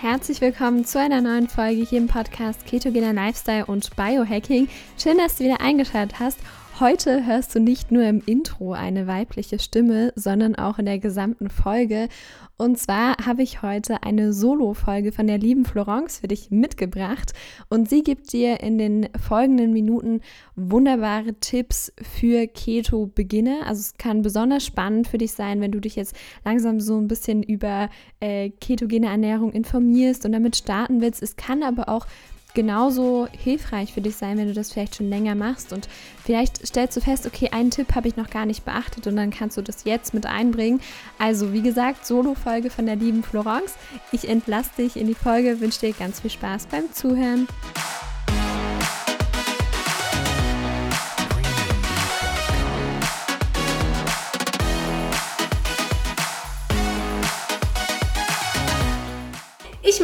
Herzlich 0.00 0.40
willkommen 0.40 0.86
zu 0.86 0.98
einer 0.98 1.20
neuen 1.20 1.46
Folge 1.46 1.82
hier 1.82 1.98
im 1.98 2.06
Podcast 2.06 2.64
Ketogener 2.64 3.12
Lifestyle 3.12 3.66
und 3.66 3.94
Biohacking. 3.96 4.66
Schön, 4.96 5.18
dass 5.18 5.36
du 5.36 5.44
wieder 5.44 5.60
eingeschaltet 5.60 6.18
hast. 6.18 6.38
Heute 6.80 7.26
hörst 7.26 7.54
du 7.54 7.60
nicht 7.60 7.92
nur 7.92 8.04
im 8.04 8.22
Intro 8.24 8.72
eine 8.72 9.06
weibliche 9.06 9.58
Stimme, 9.58 10.14
sondern 10.16 10.54
auch 10.54 10.78
in 10.78 10.86
der 10.86 10.98
gesamten 10.98 11.50
Folge. 11.50 12.08
Und 12.56 12.78
zwar 12.78 13.18
habe 13.26 13.42
ich 13.42 13.60
heute 13.60 14.02
eine 14.02 14.32
Solo-Folge 14.32 15.12
von 15.12 15.26
der 15.26 15.36
lieben 15.36 15.66
Florence 15.66 16.20
für 16.20 16.28
dich 16.28 16.50
mitgebracht. 16.50 17.34
Und 17.68 17.90
sie 17.90 18.02
gibt 18.02 18.32
dir 18.32 18.60
in 18.60 18.78
den 18.78 19.10
folgenden 19.20 19.74
Minuten 19.74 20.22
wunderbare 20.56 21.34
Tipps 21.34 21.92
für 22.00 22.46
Keto-Beginner. 22.46 23.66
Also 23.66 23.80
es 23.80 23.98
kann 23.98 24.22
besonders 24.22 24.64
spannend 24.64 25.06
für 25.06 25.18
dich 25.18 25.32
sein, 25.32 25.60
wenn 25.60 25.72
du 25.72 25.80
dich 25.80 25.96
jetzt 25.96 26.16
langsam 26.46 26.80
so 26.80 26.96
ein 26.96 27.08
bisschen 27.08 27.42
über 27.42 27.90
äh, 28.20 28.48
ketogene 28.48 29.08
Ernährung 29.08 29.52
informierst 29.52 30.24
und 30.24 30.32
damit 30.32 30.56
starten 30.56 31.02
willst. 31.02 31.22
Es 31.22 31.36
kann 31.36 31.62
aber 31.62 31.90
auch 31.90 32.06
genauso 32.54 33.28
hilfreich 33.32 33.92
für 33.92 34.00
dich 34.00 34.16
sein, 34.16 34.38
wenn 34.38 34.48
du 34.48 34.54
das 34.54 34.72
vielleicht 34.72 34.96
schon 34.96 35.08
länger 35.08 35.34
machst. 35.34 35.72
Und 35.72 35.88
vielleicht 36.24 36.66
stellst 36.66 36.96
du 36.96 37.00
fest, 37.00 37.26
okay, 37.26 37.50
einen 37.52 37.70
Tipp 37.70 37.94
habe 37.94 38.08
ich 38.08 38.16
noch 38.16 38.30
gar 38.30 38.46
nicht 38.46 38.64
beachtet 38.64 39.06
und 39.06 39.16
dann 39.16 39.30
kannst 39.30 39.56
du 39.56 39.62
das 39.62 39.84
jetzt 39.84 40.14
mit 40.14 40.26
einbringen. 40.26 40.80
Also, 41.18 41.52
wie 41.52 41.62
gesagt, 41.62 42.06
Solo-Folge 42.06 42.70
von 42.70 42.86
der 42.86 42.96
lieben 42.96 43.22
Florence. 43.22 43.74
Ich 44.12 44.28
entlasse 44.28 44.70
dich 44.78 44.96
in 44.96 45.06
die 45.06 45.14
Folge, 45.14 45.60
wünsche 45.60 45.80
dir 45.80 45.92
ganz 45.92 46.20
viel 46.20 46.30
Spaß 46.30 46.66
beim 46.66 46.92
Zuhören. 46.92 47.46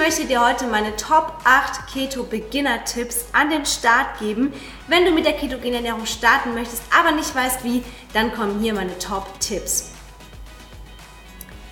Möchte 0.07 0.25
dir 0.25 0.47
heute 0.47 0.69
meine 0.69 0.95
Top 0.95 1.33
8 1.43 1.93
Keto-Beginner-Tipps 1.93 3.25
an 3.33 3.51
den 3.51 3.67
Start 3.67 4.21
geben. 4.21 4.53
Wenn 4.87 5.05
du 5.05 5.11
mit 5.11 5.27
der 5.27 5.33
ketogenen 5.33 5.75
Ernährung 5.75 6.07
starten 6.07 6.55
möchtest, 6.55 6.85
aber 6.97 7.11
nicht 7.11 7.35
weißt 7.35 7.65
wie, 7.65 7.83
dann 8.13 8.33
kommen 8.33 8.61
hier 8.61 8.73
meine 8.73 8.97
Top-Tipps. 9.01 9.91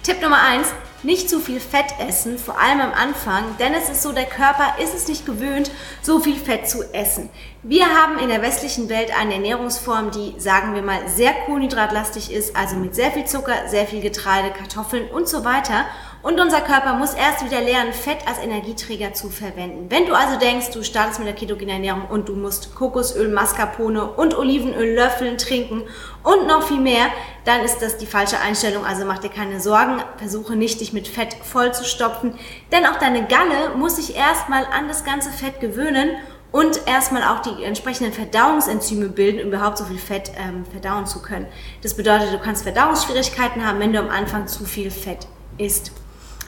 Tipp 0.03 0.21
Nummer 0.21 0.43
1, 0.43 0.67
nicht 1.05 1.31
zu 1.31 1.39
viel 1.39 1.61
Fett 1.61 1.95
essen, 2.01 2.37
vor 2.37 2.59
allem 2.59 2.81
am 2.81 2.93
Anfang, 2.93 3.57
denn 3.61 3.73
es 3.73 3.89
ist 3.89 4.03
so, 4.03 4.11
der 4.11 4.27
Körper 4.27 4.81
ist 4.83 4.95
es 4.95 5.07
nicht 5.07 5.27
gewöhnt, 5.27 5.71
so 6.03 6.19
viel 6.19 6.37
Fett 6.37 6.69
zu 6.69 6.83
essen. 6.93 7.31
Wir 7.63 7.87
haben 7.87 8.19
in 8.19 8.31
der 8.31 8.43
westlichen 8.43 8.89
Welt 8.89 9.17
eine 9.17 9.35
Ernährungsform, 9.35 10.11
die, 10.11 10.35
sagen 10.39 10.75
wir 10.75 10.83
mal, 10.83 11.07
sehr 11.07 11.35
kohlenhydratlastig 11.47 12.33
ist, 12.33 12.57
also 12.57 12.75
mit 12.75 12.97
sehr 12.97 13.13
viel 13.13 13.27
Zucker, 13.27 13.69
sehr 13.69 13.87
viel 13.87 14.01
Getreide, 14.01 14.51
Kartoffeln 14.51 15.09
und 15.09 15.29
so 15.29 15.45
weiter. 15.45 15.85
Und 16.25 16.41
unser 16.41 16.63
Körper 16.63 16.95
muss 16.95 17.13
erst 17.13 17.45
wieder 17.45 17.61
lernen, 17.61 17.93
Fett 17.93 18.27
als 18.27 18.39
Energieträger 18.39 19.13
zu 19.13 19.29
verwenden. 19.29 19.91
Wenn 19.91 20.07
du 20.07 20.15
also 20.15 20.39
denkst, 20.39 20.71
du 20.71 20.83
startest 20.83 21.19
mit 21.19 21.29
der 21.29 21.35
ketogenen 21.35 21.75
Ernährung 21.75 22.07
und 22.09 22.31
du 22.31 22.35
musst 22.35 22.75
Kokosöl, 22.75 23.29
Mascarpone 23.29 24.03
und 24.03 24.35
Olivenöl 24.35 24.95
löffeln, 24.95 25.37
trinken 25.37 25.83
und 26.23 26.47
noch 26.47 26.67
viel 26.67 26.81
mehr, 26.81 27.09
dann 27.45 27.61
ist 27.61 27.83
das 27.83 27.99
die 27.99 28.07
falsche 28.07 28.41
Einstellung. 28.41 28.87
Also 28.87 29.05
mach 29.05 29.19
dir 29.19 29.29
keine 29.29 29.61
Sorgen, 29.61 30.03
versuche 30.17 30.57
nicht, 30.57 30.81
dich 30.81 30.95
mit 30.95 31.09
Fett 31.09 31.35
vollzustopfen, 31.43 32.39
denn 32.73 32.87
auch 32.87 32.99
deine 32.99 33.27
Galle 33.27 33.77
muss 33.77 33.97
sich 33.97 34.17
erstmal 34.17 34.65
an 34.65 34.89
das 34.89 35.05
ganze 35.05 35.29
Fett 35.31 35.61
gewöhnen 35.61 36.09
und 36.53 36.87
erstmal 36.87 37.23
auch 37.25 37.41
die 37.41 37.65
entsprechenden 37.65 38.15
Verdauungsenzyme 38.15 39.11
bilden, 39.11 39.41
um 39.41 39.49
überhaupt 39.49 39.77
so 39.77 39.85
viel 39.85 39.99
Fett 39.99 40.33
ähm, 40.39 40.65
verdauen 40.65 41.05
zu 41.05 41.21
können. 41.21 41.49
Das 41.83 41.93
bedeutet, 41.93 42.33
du 42.33 42.39
kannst 42.39 42.63
Verdauungsschwierigkeiten 42.63 43.67
haben, 43.67 43.79
wenn 43.79 43.93
du 43.93 43.99
am 43.99 44.09
Anfang 44.09 44.47
zu 44.47 44.65
viel 44.65 44.91
Fett 44.91 45.27
isst. 45.59 45.93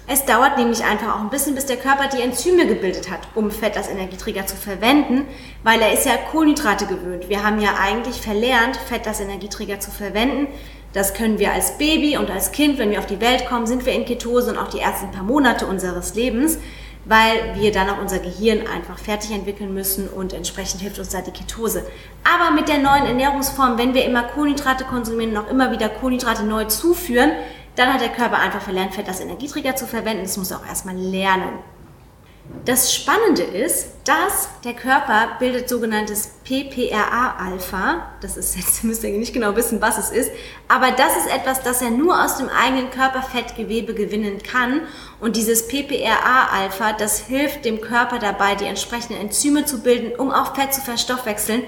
Es 0.09 0.25
dauert 0.25 0.57
nämlich 0.57 0.85
einfach 0.85 1.17
auch 1.17 1.21
ein 1.21 1.31
bisschen, 1.31 1.57
bis 1.57 1.67
der 1.67 1.79
Körper 1.79 2.07
die 2.07 2.23
Enzyme 2.23 2.69
gebildet 2.69 3.11
hat, 3.11 3.27
um 3.35 3.51
Fett 3.51 3.77
als 3.77 3.89
Energieträger 3.89 4.47
zu 4.47 4.55
verwenden, 4.55 5.27
weil 5.65 5.81
er 5.81 5.93
ist 5.93 6.07
ja 6.07 6.13
Kohlenhydrate 6.31 6.87
gewöhnt. 6.87 7.29
Wir 7.29 7.43
haben 7.43 7.61
ja 7.61 7.71
eigentlich 7.81 8.21
verlernt, 8.21 8.77
Fett 8.77 9.09
als 9.09 9.19
Energieträger 9.19 9.81
zu 9.81 9.91
verwenden. 9.91 10.47
Das 10.93 11.13
können 11.13 11.41
wir 11.41 11.53
als 11.53 11.77
Baby 11.77 12.17
und 12.19 12.31
als 12.31 12.53
Kind, 12.53 12.79
wenn 12.79 12.91
wir 12.91 13.01
auf 13.01 13.07
die 13.07 13.21
Welt 13.21 13.47
kommen, 13.47 13.67
sind 13.67 13.85
wir 13.85 13.95
in 13.95 14.05
Ketose 14.05 14.53
und 14.53 14.59
auch 14.59 14.69
die 14.69 14.79
ersten 14.79 15.11
paar 15.11 15.25
Monate 15.25 15.67
unseres 15.67 16.15
Lebens, 16.15 16.59
weil 17.05 17.57
wir 17.57 17.73
dann 17.73 17.91
auch 17.91 18.01
unser 18.01 18.21
Gehirn 18.21 18.61
einfach 18.69 18.99
fertig 18.99 19.33
entwickeln 19.33 19.75
müssen 19.75 20.09
und 20.09 20.33
entsprechend 20.33 20.83
hilft 20.83 21.01
uns 21.01 21.09
da 21.09 21.21
die 21.21 21.33
Ketose. 21.33 21.85
Aber 22.23 22.55
mit 22.55 22.69
der 22.69 22.79
neuen 22.79 23.07
Ernährungsform, 23.07 23.77
wenn 23.77 23.93
wir 23.93 24.05
immer 24.05 24.23
Kohlenhydrate 24.23 24.85
konsumieren 24.85 25.37
und 25.37 25.45
auch 25.45 25.51
immer 25.51 25.73
wieder 25.73 25.89
Kohlenhydrate 25.89 26.45
neu 26.45 26.65
zuführen, 26.67 27.33
dann 27.77 27.93
hat 27.93 28.01
der 28.01 28.09
Körper 28.09 28.39
einfach 28.39 28.63
verlernt, 28.63 28.95
Fett 28.95 29.09
als 29.09 29.21
Energieträger 29.21 29.77
zu 29.77 29.87
verwenden. 29.87 30.23
Das 30.23 30.37
muss 30.37 30.51
er 30.51 30.59
auch 30.59 30.67
erstmal 30.67 30.97
lernen. 30.97 31.59
Das 32.65 32.95
Spannende 32.95 33.43
ist, 33.43 33.89
dass 34.05 34.49
der 34.65 34.75
Körper 34.75 35.37
bildet 35.39 35.69
sogenanntes 35.69 36.33
PPRA-Alpha. 36.45 38.13
Das 38.21 38.37
ist 38.37 38.57
jetzt, 38.57 38.83
müsst 38.85 39.05
ihr 39.05 39.11
nicht 39.11 39.33
genau 39.33 39.55
wissen, 39.57 39.81
was 39.81 39.99
es 39.99 40.11
ist. 40.11 40.31
Aber 40.69 40.91
das 40.91 41.17
ist 41.17 41.29
etwas, 41.29 41.63
das 41.63 41.83
er 41.83 41.91
nur 41.91 42.25
aus 42.25 42.39
dem 42.39 42.49
eigenen 42.49 42.91
Körperfettgewebe 42.91 43.95
gewinnen 43.95 44.43
kann. 44.43 44.83
Und 45.21 45.37
dieses 45.37 45.69
PPRA-Alpha, 45.69 46.93
das 46.93 47.21
hilft 47.21 47.65
dem 47.65 47.81
Körper 47.81 48.19
dabei, 48.19 48.55
die 48.55 48.67
entsprechenden 48.67 49.21
Enzyme 49.21 49.65
zu 49.65 49.83
bilden, 49.83 50.19
um 50.19 50.33
auch 50.33 50.55
Fett 50.55 50.75
zu 50.75 50.81
verstoffwechseln, 50.81 51.63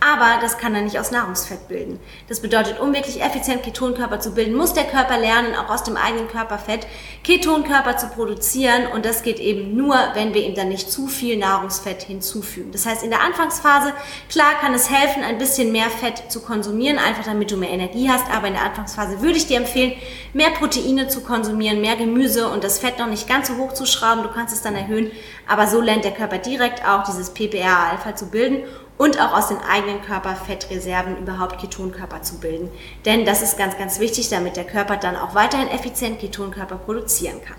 aber 0.00 0.40
das 0.42 0.58
kann 0.58 0.74
er 0.74 0.82
nicht 0.82 0.98
aus 0.98 1.10
Nahrungsfett 1.10 1.66
bilden. 1.68 1.98
Das 2.28 2.40
bedeutet, 2.40 2.78
um 2.78 2.92
wirklich 2.92 3.22
effizient 3.22 3.62
Ketonkörper 3.62 4.20
zu 4.20 4.34
bilden, 4.34 4.54
muss 4.54 4.74
der 4.74 4.84
Körper 4.84 5.18
lernen, 5.18 5.54
auch 5.54 5.70
aus 5.70 5.82
dem 5.82 5.96
eigenen 5.96 6.28
Körperfett 6.28 6.86
Ketonkörper 7.22 7.96
zu 7.96 8.08
produzieren. 8.08 8.86
Und 8.92 9.06
das 9.06 9.22
geht 9.22 9.40
eben 9.40 9.76
nur, 9.76 9.96
wenn 10.12 10.34
wir 10.34 10.42
ihm 10.42 10.54
dann 10.54 10.68
nicht 10.68 10.90
zu 10.90 11.06
viel 11.06 11.38
Nahrungsfett 11.38 12.02
hinzufügen. 12.02 12.70
Das 12.70 12.84
heißt, 12.84 13.02
in 13.02 13.10
der 13.10 13.22
Anfangsphase, 13.22 13.94
klar 14.28 14.52
kann 14.60 14.74
es 14.74 14.90
helfen, 14.90 15.22
ein 15.22 15.38
bisschen 15.38 15.72
mehr 15.72 15.88
Fett 15.88 16.30
zu 16.30 16.40
konsumieren, 16.42 16.98
einfach 16.98 17.24
damit 17.24 17.50
du 17.50 17.56
mehr 17.56 17.70
Energie 17.70 18.10
hast. 18.10 18.30
Aber 18.30 18.48
in 18.48 18.54
der 18.54 18.64
Anfangsphase 18.64 19.22
würde 19.22 19.38
ich 19.38 19.46
dir 19.46 19.56
empfehlen, 19.56 19.94
mehr 20.34 20.50
Proteine 20.50 21.08
zu 21.08 21.22
konsumieren, 21.22 21.80
mehr 21.80 21.96
Gemüse 21.96 22.48
und 22.48 22.62
das 22.62 22.78
Fett 22.78 22.98
noch 22.98 23.08
nicht 23.08 23.26
ganz 23.26 23.48
so 23.48 23.56
hoch 23.56 23.72
zu 23.72 23.86
schrauben. 23.86 24.22
Du 24.22 24.28
kannst 24.28 24.54
es 24.54 24.60
dann 24.60 24.74
erhöhen. 24.74 25.10
Aber 25.46 25.66
so 25.66 25.80
lernt 25.80 26.04
der 26.04 26.12
Körper 26.12 26.38
direkt 26.38 26.86
auch 26.86 27.04
dieses 27.04 27.30
PPA-Alpha 27.30 28.16
zu 28.16 28.30
bilden 28.30 28.64
und 28.96 29.20
auch 29.20 29.36
aus 29.36 29.48
den 29.48 29.58
eigenen 29.58 30.02
Körperfettreserven 30.02 31.18
überhaupt 31.18 31.60
Ketonkörper 31.60 32.22
zu 32.22 32.38
bilden. 32.38 32.70
Denn 33.04 33.24
das 33.24 33.42
ist 33.42 33.58
ganz, 33.58 33.76
ganz 33.76 33.98
wichtig, 34.00 34.28
damit 34.28 34.56
der 34.56 34.64
Körper 34.64 34.96
dann 34.96 35.16
auch 35.16 35.34
weiterhin 35.34 35.68
effizient 35.68 36.20
Ketonkörper 36.20 36.76
produzieren 36.76 37.40
kann. 37.44 37.56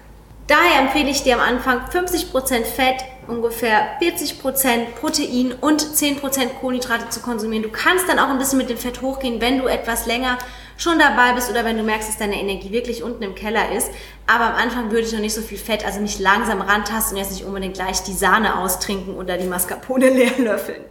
Daher 0.48 0.82
empfehle 0.82 1.10
ich 1.10 1.24
dir 1.24 1.36
am 1.36 1.42
Anfang 1.42 1.82
50% 1.92 2.66
Fett, 2.66 3.04
ungefähr 3.28 4.00
40% 4.00 4.92
Protein 5.00 5.54
und 5.60 5.82
10% 5.82 6.20
Kohlenhydrate 6.62 7.10
zu 7.10 7.20
konsumieren. 7.22 7.64
Du 7.64 7.72
kannst 7.72 8.08
dann 8.08 8.20
auch 8.20 8.30
ein 8.30 8.38
bisschen 8.38 8.60
mit 8.60 8.70
dem 8.70 8.78
Fett 8.78 9.02
hochgehen, 9.02 9.42
wenn 9.42 9.58
du 9.58 9.66
etwas 9.66 10.06
länger 10.06 10.38
schon 10.78 11.00
dabei 11.00 11.34
bist 11.34 11.50
oder 11.50 11.66
wenn 11.66 11.78
du 11.78 11.84
merkst, 11.84 12.10
dass 12.10 12.18
deine 12.20 12.40
Energie 12.40 12.72
wirklich 12.72 13.02
unten 13.02 13.24
im 13.24 13.34
Keller 13.34 13.72
ist. 13.72 13.90
Aber 14.28 14.46
am 14.46 14.56
Anfang 14.56 14.92
würde 14.92 15.08
ich 15.08 15.14
noch 15.14 15.20
nicht 15.20 15.34
so 15.34 15.42
viel 15.42 15.58
Fett, 15.58 15.84
also 15.84 16.00
nicht 16.00 16.20
langsam 16.20 16.62
rantasten 16.62 17.18
und 17.18 17.24
jetzt 17.24 17.32
nicht 17.32 17.46
unbedingt 17.46 17.74
gleich 17.74 18.04
die 18.04 18.14
Sahne 18.14 18.60
austrinken 18.60 19.16
oder 19.16 19.38
die 19.38 19.48
Mascarpone 19.48 20.10
leer 20.12 20.38
löffeln. 20.38 20.84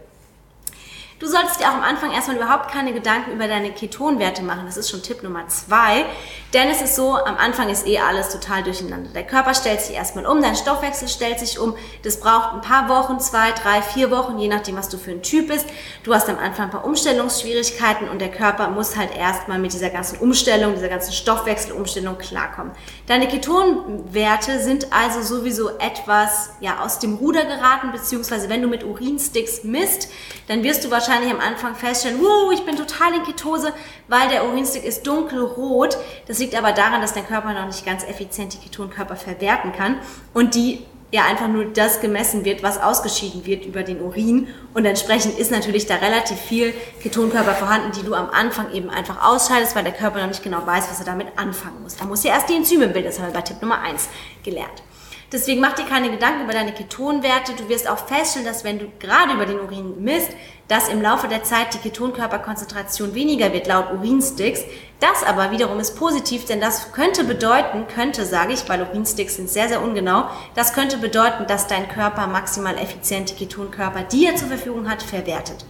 Du 1.17 1.27
solltest 1.27 1.61
dir 1.61 1.69
auch 1.69 1.75
am 1.75 1.81
Anfang 1.81 2.11
erstmal 2.11 2.35
überhaupt 2.35 2.69
keine 2.69 2.91
Gedanken 2.91 3.31
über 3.31 3.47
deine 3.47 3.71
Ketonwerte 3.71 4.43
machen. 4.43 4.63
Das 4.65 4.75
ist 4.75 4.89
schon 4.89 5.01
Tipp 5.01 5.23
Nummer 5.23 5.47
zwei. 5.47 6.05
Denn 6.53 6.67
es 6.69 6.81
ist 6.81 6.97
so, 6.97 7.15
am 7.15 7.37
Anfang 7.37 7.69
ist 7.69 7.87
eh 7.87 7.99
alles 7.99 8.29
total 8.29 8.63
durcheinander. 8.63 9.09
Der 9.11 9.23
Körper 9.23 9.53
stellt 9.53 9.79
sich 9.79 9.95
erstmal 9.95 10.25
um, 10.25 10.41
dein 10.41 10.57
Stoffwechsel 10.57 11.07
stellt 11.07 11.39
sich 11.39 11.57
um. 11.57 11.75
Das 12.03 12.19
braucht 12.19 12.53
ein 12.53 12.59
paar 12.59 12.89
Wochen, 12.89 13.21
zwei, 13.21 13.53
drei, 13.53 13.81
vier 13.81 14.11
Wochen, 14.11 14.37
je 14.39 14.49
nachdem, 14.49 14.75
was 14.75 14.89
du 14.89 14.97
für 14.97 15.11
ein 15.11 15.21
Typ 15.21 15.47
bist. 15.47 15.65
Du 16.03 16.13
hast 16.13 16.27
am 16.27 16.37
Anfang 16.37 16.65
ein 16.65 16.71
paar 16.71 16.83
Umstellungsschwierigkeiten 16.83 18.09
und 18.09 18.19
der 18.19 18.31
Körper 18.31 18.67
muss 18.69 18.97
halt 18.97 19.15
erstmal 19.15 19.57
mit 19.57 19.71
dieser 19.71 19.89
ganzen 19.91 20.19
Umstellung, 20.19 20.75
dieser 20.75 20.89
ganzen 20.89 21.13
Stoffwechselumstellung 21.13 22.17
klarkommen. 22.17 22.73
Deine 23.07 23.29
Ketonwerte 23.29 24.59
sind 24.59 24.91
also 24.91 25.21
sowieso 25.21 25.77
etwas 25.77 26.49
ja, 26.59 26.83
aus 26.83 26.99
dem 26.99 27.15
Ruder 27.15 27.45
geraten, 27.45 27.93
beziehungsweise 27.93 28.49
wenn 28.49 28.61
du 28.61 28.67
mit 28.67 28.83
Urinsticks 28.83 29.63
misst, 29.63 30.09
dann 30.47 30.63
wirst 30.63 30.83
du 30.83 30.91
wahrscheinlich 30.91 31.04
am 31.13 31.39
Anfang 31.39 31.75
feststellen, 31.75 32.19
wow, 32.21 32.51
ich 32.51 32.65
bin 32.65 32.75
total 32.75 33.13
in 33.13 33.23
Ketose, 33.23 33.73
weil 34.07 34.29
der 34.29 34.47
Urinstick 34.47 34.83
ist 34.83 35.05
dunkelrot. 35.07 35.97
Das 36.27 36.39
liegt 36.39 36.55
aber 36.55 36.71
daran, 36.71 37.01
dass 37.01 37.13
dein 37.13 37.27
Körper 37.27 37.53
noch 37.53 37.65
nicht 37.65 37.85
ganz 37.85 38.03
effizient 38.03 38.53
die 38.53 38.59
Ketonkörper 38.59 39.15
verwerten 39.15 39.71
kann 39.73 39.97
und 40.33 40.55
die 40.55 40.85
ja 41.11 41.23
einfach 41.25 41.47
nur 41.47 41.65
das 41.65 42.01
gemessen 42.01 42.45
wird, 42.45 42.63
was 42.63 42.81
ausgeschieden 42.81 43.45
wird 43.45 43.65
über 43.65 43.83
den 43.83 44.01
Urin. 44.01 44.47
Und 44.73 44.85
entsprechend 44.85 45.37
ist 45.39 45.51
natürlich 45.51 45.85
da 45.85 45.95
relativ 45.95 46.37
viel 46.37 46.73
Ketonkörper 47.01 47.53
vorhanden, 47.53 47.91
die 47.97 48.05
du 48.05 48.13
am 48.13 48.29
Anfang 48.29 48.71
eben 48.73 48.89
einfach 48.89 49.25
ausscheidest, 49.25 49.75
weil 49.75 49.83
der 49.83 49.93
Körper 49.93 50.19
noch 50.19 50.27
nicht 50.27 50.43
genau 50.43 50.65
weiß, 50.65 50.89
was 50.89 50.99
er 50.99 51.05
damit 51.05 51.27
anfangen 51.37 51.81
muss. 51.83 51.95
Er 51.95 52.05
muss 52.05 52.23
ja 52.23 52.33
erst 52.33 52.49
die 52.49 52.55
Enzyme 52.55 52.87
bilden, 52.87 53.07
das 53.07 53.19
haben 53.19 53.27
wir 53.27 53.33
bei 53.33 53.41
Tipp 53.41 53.61
Nummer 53.61 53.79
1 53.79 54.09
gelernt. 54.43 54.83
Deswegen 55.31 55.59
mach 55.59 55.73
dir 55.73 55.85
keine 55.85 56.11
Gedanken 56.11 56.43
über 56.43 56.53
deine 56.53 56.71
Ketonwerte. 56.71 57.53
Du 57.57 57.67
wirst 57.67 57.89
auch 57.89 57.97
feststellen, 57.97 58.47
dass 58.47 58.63
wenn 58.63 58.79
du 58.79 58.85
gerade 58.99 59.33
über 59.33 59.45
den 59.45 59.59
Urin 59.59 60.03
misst, 60.03 60.29
dass 60.67 60.89
im 60.89 61.01
Laufe 61.01 61.27
der 61.27 61.43
Zeit 61.43 61.73
die 61.73 61.77
Ketonkörperkonzentration 61.79 63.13
weniger 63.13 63.53
wird 63.53 63.67
laut 63.67 63.91
Urinsticks. 63.93 64.61
Das 64.99 65.23
aber 65.23 65.51
wiederum 65.51 65.79
ist 65.79 65.97
positiv, 65.97 66.45
denn 66.45 66.61
das 66.61 66.91
könnte 66.91 67.23
bedeuten, 67.23 67.85
könnte 67.93 68.25
sage 68.25 68.53
ich, 68.53 68.67
weil 68.67 68.81
Urinsticks 68.81 69.35
sind 69.35 69.49
sehr, 69.49 69.67
sehr 69.67 69.83
ungenau, 69.83 70.25
das 70.55 70.73
könnte 70.73 70.97
bedeuten, 70.97 71.45
dass 71.47 71.67
dein 71.67 71.87
Körper 71.87 72.27
maximal 72.27 72.77
effizient 72.77 73.29
die 73.29 73.45
Ketonkörper, 73.45 74.03
die 74.03 74.25
er 74.25 74.35
zur 74.35 74.47
Verfügung 74.47 74.89
hat, 74.89 75.03
verwertet. 75.03 75.65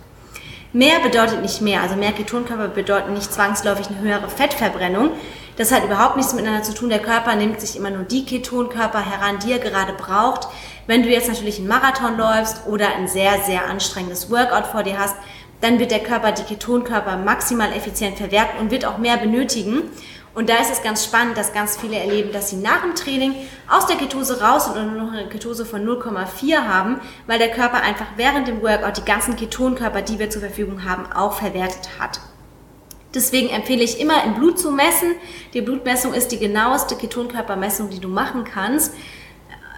Mehr 0.75 1.00
bedeutet 1.00 1.41
nicht 1.41 1.62
mehr, 1.62 1.81
also 1.81 1.95
mehr 1.95 2.12
Ketonkörper 2.12 2.68
bedeuten 2.68 3.13
nicht 3.13 3.31
zwangsläufig 3.31 3.88
eine 3.88 4.00
höhere 4.01 4.30
Fettverbrennung. 4.30 5.12
Das 5.56 5.71
hat 5.71 5.86
überhaupt 5.86 6.18
nichts 6.18 6.33
miteinander 6.33 6.63
zu 6.63 6.74
tun. 6.74 6.89
Der 6.89 7.00
Körper 7.00 7.33
nimmt 7.36 7.62
sich 7.62 7.77
immer 7.77 7.91
nur 7.91 8.03
die 8.03 8.25
Ketonkörper 8.25 9.00
heran, 9.00 9.39
die 9.39 9.53
er 9.53 9.59
gerade 9.59 9.94
braucht. 9.94 10.50
Wenn 10.88 11.04
du 11.04 11.10
jetzt 11.10 11.28
natürlich 11.28 11.58
einen 11.58 11.68
Marathon 11.68 12.18
läufst 12.18 12.68
oder 12.68 12.96
ein 12.96 13.08
sehr, 13.08 13.40
sehr 13.46 13.66
anstrengendes 13.66 14.30
Workout 14.30 14.68
vor 14.68 14.84
dir 14.84 15.00
hast, 15.00 15.16
dann 15.62 15.80
wird 15.80 15.92
der 15.92 16.04
Körper 16.04 16.32
die 16.32 16.44
Ketonkörper 16.44 17.18
maximal 17.18 17.72
effizient 17.74 18.18
verwerten 18.18 18.60
und 18.60 18.72
wird 18.72 18.86
auch 18.86 18.98
mehr 18.98 19.18
benötigen. 19.18 19.84
Und 20.36 20.50
da 20.50 20.58
ist 20.58 20.72
es 20.72 20.84
ganz 20.84 21.06
spannend, 21.06 21.38
dass 21.38 21.54
ganz 21.54 21.78
viele 21.78 21.96
erleben, 21.96 22.34
dass 22.34 22.50
sie 22.50 22.58
nach 22.58 22.82
dem 22.82 22.94
Training 22.94 23.34
aus 23.70 23.88
der 23.88 23.96
Ketose 23.96 24.42
raus 24.42 24.68
und 24.68 24.76
nur 24.94 25.04
noch 25.04 25.14
eine 25.14 25.30
Ketose 25.30 25.66
von 25.66 25.88
0,4 25.88 26.68
haben, 26.68 27.00
weil 27.26 27.40
der 27.40 27.52
Körper 27.52 27.82
einfach 27.82 28.08
während 28.18 28.48
dem 28.48 28.62
Workout 28.62 28.98
die 28.98 29.06
ganzen 29.06 29.38
Ketonkörper, 29.38 30.02
die 30.02 30.20
wir 30.20 30.30
zur 30.30 30.42
Verfügung 30.42 30.84
haben, 30.84 31.12
auch 31.14 31.34
verwertet 31.34 31.90
hat. 32.00 32.20
Deswegen 33.16 33.48
empfehle 33.48 33.82
ich 33.82 34.02
immer 34.02 34.26
im 34.26 34.36
Blut 34.36 34.60
zu 34.60 34.72
messen. 34.72 35.16
Die 35.54 35.62
Blutmessung 35.62 36.14
ist 36.14 36.34
die 36.34 36.38
genaueste 36.38 36.98
Ketonkörpermessung, 36.98 37.90
die 37.90 38.02
du 38.02 38.10
machen 38.10 38.44
kannst. 38.44 38.94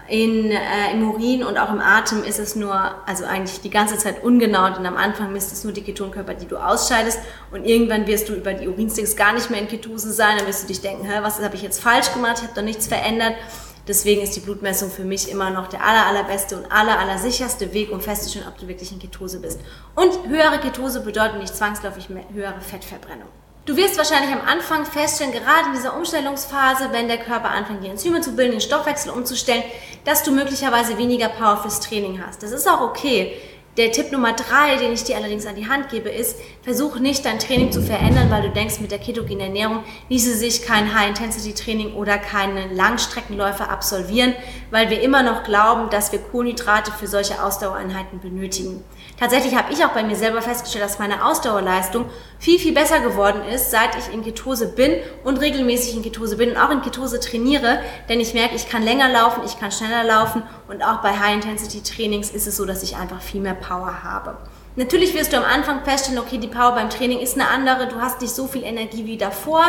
In, 0.08 0.50
äh, 0.50 0.92
Im 0.92 1.10
Urin 1.10 1.44
und 1.44 1.58
auch 1.58 1.70
im 1.70 1.80
Atem 1.80 2.24
ist 2.24 2.38
es 2.38 2.56
nur, 2.56 2.74
also 3.04 3.26
eigentlich 3.26 3.60
die 3.60 3.68
ganze 3.68 3.98
Zeit 3.98 4.24
ungenau, 4.24 4.70
denn 4.70 4.86
am 4.86 4.96
Anfang 4.96 5.34
misst 5.34 5.52
es 5.52 5.64
nur 5.64 5.74
die 5.74 5.82
Ketonkörper, 5.82 6.32
die 6.32 6.46
du 6.46 6.56
ausscheidest 6.56 7.18
und 7.50 7.66
irgendwann 7.66 8.06
wirst 8.06 8.28
du 8.30 8.34
über 8.34 8.54
die 8.54 8.66
Urinsticks 8.68 9.16
gar 9.16 9.34
nicht 9.34 9.50
mehr 9.50 9.60
in 9.60 9.68
Ketose 9.68 10.10
sein, 10.10 10.38
dann 10.38 10.46
wirst 10.46 10.62
du 10.62 10.68
dich 10.68 10.80
denken, 10.80 11.04
Hä, 11.04 11.18
was 11.20 11.42
habe 11.42 11.56
ich 11.56 11.62
jetzt 11.62 11.82
falsch 11.82 12.10
gemacht, 12.14 12.36
ich 12.38 12.44
habe 12.44 12.54
doch 12.54 12.62
nichts 12.62 12.86
verändert. 12.86 13.34
Deswegen 13.86 14.20
ist 14.22 14.36
die 14.36 14.40
Blutmessung 14.40 14.90
für 14.90 15.04
mich 15.04 15.30
immer 15.30 15.48
noch 15.50 15.66
der 15.66 15.82
aller, 15.82 16.06
allerbeste 16.06 16.58
und 16.58 16.70
aller, 16.70 16.98
aller 16.98 17.18
sicherste 17.18 17.72
Weg, 17.72 17.90
um 17.90 18.00
festzustellen, 18.00 18.46
ob 18.46 18.58
du 18.58 18.68
wirklich 18.68 18.92
in 18.92 18.98
Ketose 18.98 19.40
bist. 19.40 19.60
Und 19.94 20.28
höhere 20.28 20.58
Ketose 20.58 21.00
bedeutet 21.00 21.38
nicht 21.38 21.56
zwangsläufig 21.56 22.08
höhere 22.32 22.60
Fettverbrennung. 22.60 23.28
Du 23.68 23.76
wirst 23.76 23.98
wahrscheinlich 23.98 24.34
am 24.34 24.40
Anfang 24.48 24.86
feststellen, 24.86 25.30
gerade 25.30 25.66
in 25.66 25.74
dieser 25.74 25.94
Umstellungsphase, 25.94 26.88
wenn 26.90 27.06
der 27.06 27.18
Körper 27.18 27.50
anfängt, 27.50 27.84
die 27.84 27.88
Enzyme 27.88 28.22
zu 28.22 28.34
bilden, 28.34 28.52
den 28.52 28.62
Stoffwechsel 28.62 29.12
umzustellen, 29.12 29.62
dass 30.06 30.22
du 30.22 30.32
möglicherweise 30.32 30.96
weniger 30.96 31.28
Power 31.28 31.58
fürs 31.58 31.78
Training 31.80 32.18
hast. 32.26 32.42
Das 32.42 32.52
ist 32.52 32.66
auch 32.66 32.80
okay. 32.80 33.38
Der 33.78 33.92
Tipp 33.92 34.10
Nummer 34.10 34.32
drei, 34.32 34.74
den 34.74 34.92
ich 34.92 35.04
dir 35.04 35.14
allerdings 35.14 35.46
an 35.46 35.54
die 35.54 35.68
Hand 35.68 35.88
gebe, 35.88 36.08
ist, 36.08 36.36
versuch 36.62 36.98
nicht 36.98 37.24
dein 37.24 37.38
Training 37.38 37.70
zu 37.70 37.80
verändern, 37.80 38.28
weil 38.28 38.42
du 38.42 38.50
denkst, 38.50 38.80
mit 38.80 38.90
der 38.90 38.98
ketogenen 38.98 39.38
Ernährung 39.38 39.84
ließe 40.08 40.34
sich 40.34 40.62
kein 40.62 40.92
High-Intensity-Training 40.92 41.94
oder 41.94 42.18
keine 42.18 42.74
Langstreckenläufe 42.74 43.68
absolvieren, 43.68 44.34
weil 44.72 44.90
wir 44.90 45.00
immer 45.00 45.22
noch 45.22 45.44
glauben, 45.44 45.90
dass 45.90 46.10
wir 46.10 46.18
Kohlenhydrate 46.18 46.90
für 46.90 47.06
solche 47.06 47.40
Ausdauereinheiten 47.40 48.18
benötigen. 48.18 48.82
Tatsächlich 49.16 49.54
habe 49.54 49.72
ich 49.72 49.84
auch 49.84 49.90
bei 49.90 50.02
mir 50.02 50.16
selber 50.16 50.42
festgestellt, 50.42 50.84
dass 50.84 50.98
meine 50.98 51.24
Ausdauerleistung 51.24 52.06
viel, 52.40 52.58
viel 52.58 52.74
besser 52.74 52.98
geworden 52.98 53.42
ist, 53.44 53.70
seit 53.70 53.96
ich 53.96 54.12
in 54.12 54.24
Ketose 54.24 54.68
bin 54.68 54.92
und 55.22 55.40
regelmäßig 55.40 55.94
in 55.94 56.02
Ketose 56.02 56.36
bin 56.36 56.50
und 56.50 56.56
auch 56.56 56.70
in 56.70 56.82
Ketose 56.82 57.20
trainiere, 57.20 57.80
denn 58.08 58.18
ich 58.18 58.34
merke, 58.34 58.56
ich 58.56 58.68
kann 58.68 58.82
länger 58.82 59.08
laufen, 59.08 59.42
ich 59.46 59.58
kann 59.58 59.70
schneller 59.70 60.02
laufen 60.02 60.42
und 60.68 60.82
auch 60.82 61.00
bei 61.00 61.18
High-Intensity-Trainings 61.18 62.30
ist 62.30 62.48
es 62.48 62.56
so, 62.56 62.64
dass 62.64 62.82
ich 62.82 62.96
einfach 62.96 63.20
viel 63.20 63.40
mehr 63.40 63.54
Power 63.68 64.02
habe. 64.02 64.36
Natürlich 64.76 65.14
wirst 65.14 65.32
du 65.32 65.36
am 65.36 65.44
Anfang 65.44 65.84
feststellen, 65.84 66.20
okay, 66.20 66.38
die 66.38 66.48
Power 66.48 66.72
beim 66.72 66.88
Training 66.88 67.18
ist 67.18 67.34
eine 67.34 67.48
andere, 67.48 67.88
du 67.88 68.00
hast 68.00 68.20
nicht 68.20 68.34
so 68.34 68.46
viel 68.46 68.62
Energie 68.62 69.04
wie 69.06 69.18
davor. 69.18 69.64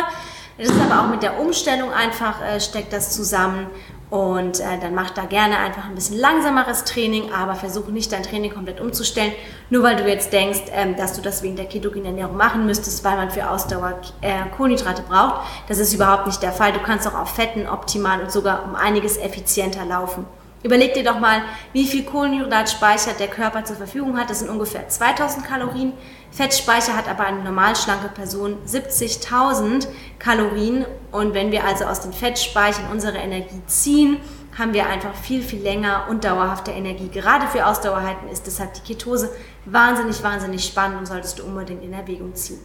Das 0.56 0.68
ist 0.68 0.80
aber 0.80 1.02
auch 1.02 1.08
mit 1.08 1.22
der 1.22 1.40
Umstellung 1.40 1.92
einfach, 1.92 2.42
äh, 2.42 2.60
steckt 2.60 2.92
das 2.92 3.12
zusammen. 3.12 3.66
Und 4.10 4.58
äh, 4.58 4.78
dann 4.80 4.94
mach 4.94 5.10
da 5.10 5.24
gerne 5.24 5.56
einfach 5.58 5.84
ein 5.84 5.94
bisschen 5.94 6.18
langsameres 6.18 6.84
Training, 6.84 7.32
aber 7.32 7.54
versuche 7.54 7.92
nicht 7.92 8.10
dein 8.10 8.24
Training 8.24 8.52
komplett 8.52 8.80
umzustellen, 8.80 9.32
nur 9.70 9.84
weil 9.84 9.94
du 9.94 10.08
jetzt 10.08 10.32
denkst, 10.32 10.62
ähm, 10.72 10.96
dass 10.96 11.12
du 11.12 11.22
das 11.22 11.44
wegen 11.44 11.54
der 11.54 11.66
ketogenen 11.66 12.06
Ernährung 12.06 12.36
machen 12.36 12.66
müsstest, 12.66 13.04
weil 13.04 13.16
man 13.16 13.30
für 13.30 13.48
Ausdauer 13.48 14.00
äh, 14.20 14.32
Kohlenhydrate 14.56 15.02
braucht. 15.02 15.42
Das 15.68 15.78
ist 15.78 15.94
überhaupt 15.94 16.26
nicht 16.26 16.42
der 16.42 16.52
Fall. 16.52 16.72
Du 16.72 16.80
kannst 16.80 17.06
auch 17.06 17.14
auf 17.14 17.34
Fetten 17.36 17.68
optimal 17.68 18.20
und 18.20 18.32
sogar 18.32 18.64
um 18.64 18.74
einiges 18.74 19.16
effizienter 19.16 19.84
laufen. 19.84 20.26
Überleg 20.62 20.92
dir 20.92 21.04
doch 21.04 21.18
mal, 21.18 21.42
wie 21.72 21.86
viel 21.86 22.04
Kohlenhydratspeicher 22.04 23.14
der 23.18 23.28
Körper 23.28 23.64
zur 23.64 23.76
Verfügung 23.76 24.18
hat. 24.18 24.28
Das 24.28 24.40
sind 24.40 24.50
ungefähr 24.50 24.88
2000 24.88 25.46
Kalorien. 25.46 25.94
Fettspeicher 26.32 26.94
hat 26.94 27.08
aber 27.08 27.24
eine 27.24 27.42
normal 27.42 27.74
schlanke 27.76 28.08
Person 28.08 28.58
70.000 28.66 29.88
Kalorien. 30.18 30.84
Und 31.12 31.32
wenn 31.32 31.50
wir 31.50 31.64
also 31.64 31.86
aus 31.86 32.00
den 32.02 32.12
Fettspeichern 32.12 32.90
unsere 32.92 33.16
Energie 33.16 33.62
ziehen, 33.66 34.18
haben 34.58 34.74
wir 34.74 34.86
einfach 34.86 35.14
viel, 35.14 35.42
viel 35.42 35.62
länger 35.62 36.06
und 36.10 36.24
dauerhafte 36.24 36.72
Energie. 36.72 37.08
Gerade 37.08 37.46
für 37.46 37.66
Ausdauerhalten 37.66 38.28
ist 38.28 38.46
deshalb 38.46 38.74
die 38.74 38.80
Ketose 38.82 39.30
wahnsinnig, 39.64 40.22
wahnsinnig 40.22 40.64
spannend 40.64 40.98
und 40.98 41.06
solltest 41.06 41.38
du 41.38 41.44
unbedingt 41.44 41.82
in 41.82 41.94
Erwägung 41.94 42.34
ziehen. 42.34 42.60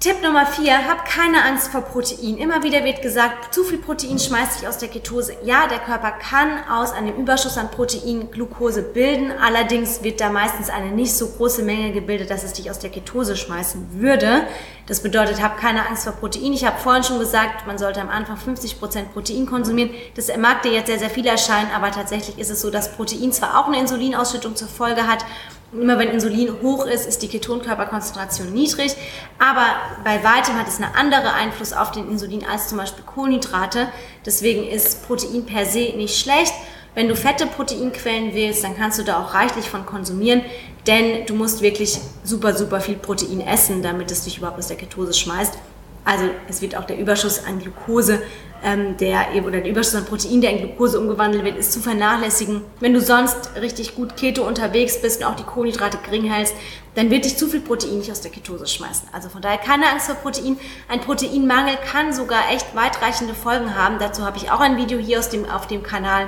Tipp 0.00 0.22
Nummer 0.22 0.46
4, 0.46 0.88
hab 0.88 1.06
keine 1.06 1.44
Angst 1.44 1.72
vor 1.72 1.80
Protein. 1.80 2.36
Immer 2.36 2.62
wieder 2.62 2.84
wird 2.84 3.02
gesagt, 3.02 3.52
zu 3.52 3.64
viel 3.64 3.78
Protein 3.78 4.20
schmeißt 4.20 4.60
dich 4.60 4.68
aus 4.68 4.78
der 4.78 4.88
Ketose. 4.88 5.34
Ja, 5.42 5.66
der 5.66 5.80
Körper 5.80 6.12
kann 6.12 6.68
aus 6.70 6.92
einem 6.92 7.16
Überschuss 7.16 7.58
an 7.58 7.68
Protein 7.68 8.30
Glucose 8.30 8.82
bilden, 8.82 9.32
allerdings 9.32 10.04
wird 10.04 10.20
da 10.20 10.30
meistens 10.30 10.70
eine 10.70 10.92
nicht 10.92 11.12
so 11.12 11.26
große 11.26 11.64
Menge 11.64 11.90
gebildet, 11.90 12.30
dass 12.30 12.44
es 12.44 12.52
dich 12.52 12.70
aus 12.70 12.78
der 12.78 12.90
Ketose 12.90 13.36
schmeißen 13.36 14.00
würde. 14.00 14.46
Das 14.86 15.02
bedeutet, 15.02 15.42
hab 15.42 15.58
keine 15.58 15.84
Angst 15.88 16.04
vor 16.04 16.12
Protein. 16.12 16.52
Ich 16.52 16.64
habe 16.64 16.78
vorhin 16.78 17.02
schon 17.02 17.18
gesagt, 17.18 17.66
man 17.66 17.76
sollte 17.76 18.00
am 18.00 18.08
Anfang 18.08 18.36
50% 18.36 19.06
Protein 19.12 19.46
konsumieren. 19.46 19.90
Das 20.14 20.30
mag 20.36 20.62
dir 20.62 20.70
jetzt 20.70 20.86
sehr, 20.86 21.00
sehr 21.00 21.10
viel 21.10 21.26
erscheinen, 21.26 21.72
aber 21.74 21.90
tatsächlich 21.90 22.38
ist 22.38 22.50
es 22.50 22.60
so, 22.60 22.70
dass 22.70 22.92
Protein 22.92 23.32
zwar 23.32 23.58
auch 23.58 23.66
eine 23.66 23.80
Insulinausschüttung 23.80 24.54
zur 24.54 24.68
Folge 24.68 25.08
hat, 25.08 25.24
Immer 25.70 25.98
wenn 25.98 26.08
Insulin 26.08 26.62
hoch 26.62 26.86
ist, 26.86 27.06
ist 27.06 27.20
die 27.20 27.28
Ketonkörperkonzentration 27.28 28.50
niedrig, 28.54 28.96
aber 29.38 29.66
bei 30.02 30.24
weitem 30.24 30.58
hat 30.58 30.66
es 30.66 30.80
einen 30.80 30.94
anderen 30.94 31.26
Einfluss 31.26 31.74
auf 31.74 31.90
den 31.90 32.08
Insulin 32.10 32.42
als 32.50 32.68
zum 32.68 32.78
Beispiel 32.78 33.04
Kohlenhydrate. 33.04 33.88
Deswegen 34.24 34.66
ist 34.66 35.06
Protein 35.06 35.44
per 35.44 35.66
se 35.66 35.92
nicht 35.94 36.18
schlecht. 36.18 36.54
Wenn 36.94 37.08
du 37.08 37.14
fette 37.14 37.46
Proteinquellen 37.46 38.34
wählst, 38.34 38.64
dann 38.64 38.78
kannst 38.78 38.98
du 38.98 39.04
da 39.04 39.22
auch 39.22 39.34
reichlich 39.34 39.68
von 39.68 39.84
konsumieren, 39.84 40.42
denn 40.86 41.26
du 41.26 41.34
musst 41.34 41.60
wirklich 41.60 41.98
super, 42.24 42.56
super 42.56 42.80
viel 42.80 42.96
Protein 42.96 43.42
essen, 43.42 43.82
damit 43.82 44.10
es 44.10 44.24
dich 44.24 44.38
überhaupt 44.38 44.58
aus 44.58 44.68
der 44.68 44.78
Ketose 44.78 45.12
schmeißt. 45.12 45.58
Also 46.02 46.24
es 46.48 46.62
wird 46.62 46.76
auch 46.76 46.84
der 46.84 46.98
Überschuss 46.98 47.44
an 47.44 47.58
Glucose, 47.58 48.22
ähm, 48.64 48.96
der 48.96 49.26
oder 49.44 49.60
der 49.60 49.70
Überschuss 49.70 49.94
an 49.94 50.04
Protein, 50.04 50.40
der 50.40 50.50
in 50.50 50.58
Glucose 50.58 50.98
umgewandelt 50.98 51.44
wird, 51.44 51.56
ist 51.56 51.72
zu 51.72 51.80
vernachlässigen. 51.80 52.62
Wenn 52.80 52.94
du 52.94 53.00
sonst 53.00 53.50
richtig 53.60 53.94
gut 53.94 54.16
Keto 54.16 54.46
unterwegs 54.46 55.00
bist 55.00 55.20
und 55.20 55.26
auch 55.26 55.36
die 55.36 55.44
Kohlenhydrate 55.44 55.98
gering 56.04 56.24
hältst, 56.24 56.54
dann 56.94 57.10
wird 57.10 57.24
dich 57.24 57.36
zu 57.36 57.48
viel 57.48 57.60
Protein 57.60 57.98
nicht 57.98 58.10
aus 58.10 58.20
der 58.20 58.30
Ketose 58.30 58.66
schmeißen. 58.66 59.08
Also 59.12 59.28
von 59.28 59.42
daher 59.42 59.58
keine 59.58 59.88
Angst 59.88 60.06
vor 60.06 60.16
Protein. 60.16 60.58
Ein 60.88 61.00
Proteinmangel 61.00 61.76
kann 61.76 62.12
sogar 62.12 62.50
echt 62.52 62.74
weitreichende 62.74 63.34
Folgen 63.34 63.76
haben. 63.76 63.98
Dazu 63.98 64.24
habe 64.24 64.36
ich 64.36 64.50
auch 64.50 64.60
ein 64.60 64.76
Video 64.76 64.98
hier 64.98 65.20
aus 65.20 65.28
dem, 65.28 65.48
auf 65.48 65.66
dem 65.66 65.82
Kanal. 65.82 66.26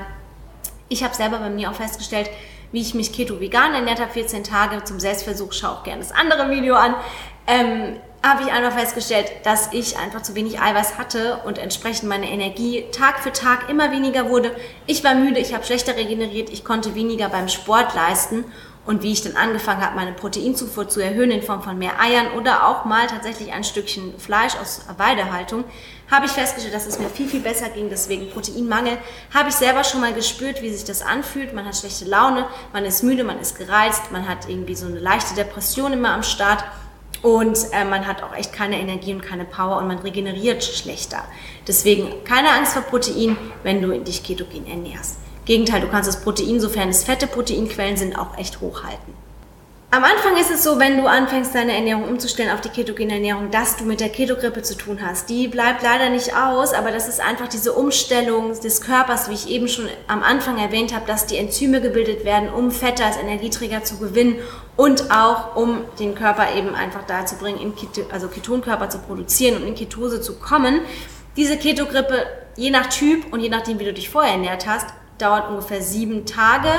Ich 0.88 1.02
habe 1.02 1.14
selber 1.14 1.38
bei 1.38 1.50
mir 1.50 1.70
auch 1.70 1.74
festgestellt, 1.74 2.30
wie 2.72 2.80
ich 2.80 2.94
mich 2.94 3.12
keto-vegan 3.12 3.74
ernährt 3.74 4.00
habe, 4.00 4.12
14 4.12 4.44
Tage 4.44 4.84
zum 4.84 5.00
Selbstversuch. 5.00 5.52
Schau 5.52 5.68
auch 5.68 5.82
gerne 5.82 6.02
das 6.02 6.12
andere 6.12 6.50
Video 6.50 6.76
an. 6.76 6.94
Ähm, 7.46 7.96
habe 8.22 8.42
ich 8.42 8.52
einfach 8.52 8.78
festgestellt, 8.78 9.32
dass 9.44 9.72
ich 9.72 9.98
einfach 9.98 10.22
zu 10.22 10.34
wenig 10.34 10.60
Eiweiß 10.60 10.98
hatte 10.98 11.40
und 11.46 11.58
entsprechend 11.58 12.08
meine 12.08 12.30
Energie 12.30 12.84
Tag 12.92 13.20
für 13.20 13.32
Tag 13.32 13.70
immer 13.70 13.92
weniger 13.92 14.28
wurde. 14.28 14.54
Ich 14.86 15.02
war 15.02 15.14
müde, 15.14 15.40
ich 15.40 15.54
habe 15.54 15.64
schlechter 15.64 15.96
regeneriert, 15.96 16.50
ich 16.50 16.64
konnte 16.64 16.94
weniger 16.94 17.28
beim 17.30 17.48
Sport 17.48 17.94
leisten. 17.94 18.44
Und 18.86 19.02
wie 19.02 19.12
ich 19.12 19.22
dann 19.22 19.36
angefangen 19.36 19.84
habe, 19.84 19.94
meine 19.94 20.12
Proteinzufuhr 20.12 20.88
zu 20.88 21.00
erhöhen 21.00 21.30
in 21.30 21.42
Form 21.42 21.62
von 21.62 21.78
mehr 21.78 22.00
Eiern 22.00 22.32
oder 22.36 22.66
auch 22.66 22.86
mal 22.86 23.06
tatsächlich 23.06 23.52
ein 23.52 23.62
Stückchen 23.62 24.18
Fleisch 24.18 24.56
aus 24.56 24.80
Weidehaltung, 24.96 25.64
habe 26.10 26.26
ich 26.26 26.32
festgestellt, 26.32 26.74
dass 26.74 26.86
es 26.86 26.98
mir 26.98 27.08
viel, 27.10 27.28
viel 27.28 27.40
besser 27.40 27.68
ging. 27.68 27.88
Deswegen 27.90 28.30
Proteinmangel 28.30 28.96
habe 29.32 29.50
ich 29.50 29.54
selber 29.54 29.84
schon 29.84 30.00
mal 30.00 30.14
gespürt, 30.14 30.62
wie 30.62 30.70
sich 30.70 30.84
das 30.84 31.02
anfühlt. 31.02 31.54
Man 31.54 31.66
hat 31.66 31.76
schlechte 31.76 32.06
Laune, 32.06 32.46
man 32.72 32.84
ist 32.84 33.02
müde, 33.04 33.22
man 33.22 33.38
ist 33.38 33.58
gereizt, 33.58 34.10
man 34.12 34.26
hat 34.26 34.48
irgendwie 34.48 34.74
so 34.74 34.86
eine 34.86 34.98
leichte 34.98 35.34
Depression 35.34 35.92
immer 35.92 36.14
am 36.14 36.22
Start. 36.22 36.64
Und 37.22 37.58
äh, 37.72 37.84
man 37.84 38.06
hat 38.06 38.22
auch 38.22 38.34
echt 38.34 38.52
keine 38.52 38.80
Energie 38.80 39.12
und 39.12 39.22
keine 39.22 39.44
Power 39.44 39.78
und 39.78 39.88
man 39.88 39.98
regeneriert 39.98 40.64
schlechter. 40.64 41.24
Deswegen 41.66 42.24
keine 42.24 42.50
Angst 42.50 42.72
vor 42.72 42.82
Protein, 42.82 43.36
wenn 43.62 43.82
du 43.82 43.98
dich 43.98 44.22
ketogen 44.22 44.66
ernährst. 44.66 45.16
Gegenteil, 45.44 45.80
du 45.80 45.88
kannst 45.88 46.08
das 46.08 46.22
Protein, 46.22 46.60
sofern 46.60 46.88
es 46.88 47.04
fette 47.04 47.26
Proteinquellen 47.26 47.96
sind, 47.96 48.18
auch 48.18 48.38
echt 48.38 48.60
hochhalten. 48.60 49.20
Am 49.92 50.04
Anfang 50.04 50.36
ist 50.36 50.52
es 50.52 50.62
so, 50.62 50.78
wenn 50.78 50.98
du 50.98 51.08
anfängst, 51.08 51.52
deine 51.52 51.74
Ernährung 51.74 52.04
umzustellen 52.04 52.52
auf 52.52 52.60
die 52.60 52.68
ketogene 52.68 53.14
Ernährung, 53.14 53.50
dass 53.50 53.76
du 53.76 53.82
mit 53.82 53.98
der 53.98 54.08
Ketogrippe 54.08 54.62
zu 54.62 54.76
tun 54.76 55.00
hast. 55.04 55.28
Die 55.28 55.48
bleibt 55.48 55.82
leider 55.82 56.10
nicht 56.10 56.36
aus, 56.36 56.72
aber 56.72 56.92
das 56.92 57.08
ist 57.08 57.20
einfach 57.20 57.48
diese 57.48 57.72
Umstellung 57.72 58.52
des 58.60 58.82
Körpers, 58.82 59.28
wie 59.28 59.34
ich 59.34 59.48
eben 59.48 59.66
schon 59.66 59.88
am 60.06 60.22
Anfang 60.22 60.58
erwähnt 60.58 60.94
habe, 60.94 61.08
dass 61.08 61.26
die 61.26 61.38
Enzyme 61.38 61.80
gebildet 61.80 62.24
werden, 62.24 62.50
um 62.50 62.70
Fette 62.70 63.04
als 63.04 63.16
Energieträger 63.16 63.82
zu 63.82 63.98
gewinnen 63.98 64.36
und 64.80 65.10
auch 65.10 65.56
um 65.56 65.84
den 65.98 66.14
Körper 66.14 66.54
eben 66.56 66.74
einfach 66.74 67.02
dazu 67.06 67.36
bringen, 67.36 67.60
in 67.60 67.76
Keto, 67.76 68.00
also 68.10 68.28
Ketonkörper 68.28 68.88
zu 68.88 68.98
produzieren 69.00 69.60
und 69.60 69.68
in 69.68 69.74
Ketose 69.74 70.22
zu 70.22 70.38
kommen. 70.38 70.80
Diese 71.36 71.58
Ketogrippe, 71.58 72.24
je 72.56 72.70
nach 72.70 72.86
Typ 72.86 73.30
und 73.30 73.40
je 73.40 73.50
nachdem, 73.50 73.78
wie 73.78 73.84
du 73.84 73.92
dich 73.92 74.08
vorher 74.08 74.32
ernährt 74.32 74.66
hast, 74.66 74.86
dauert 75.18 75.50
ungefähr 75.50 75.82
sieben 75.82 76.24
Tage. 76.24 76.70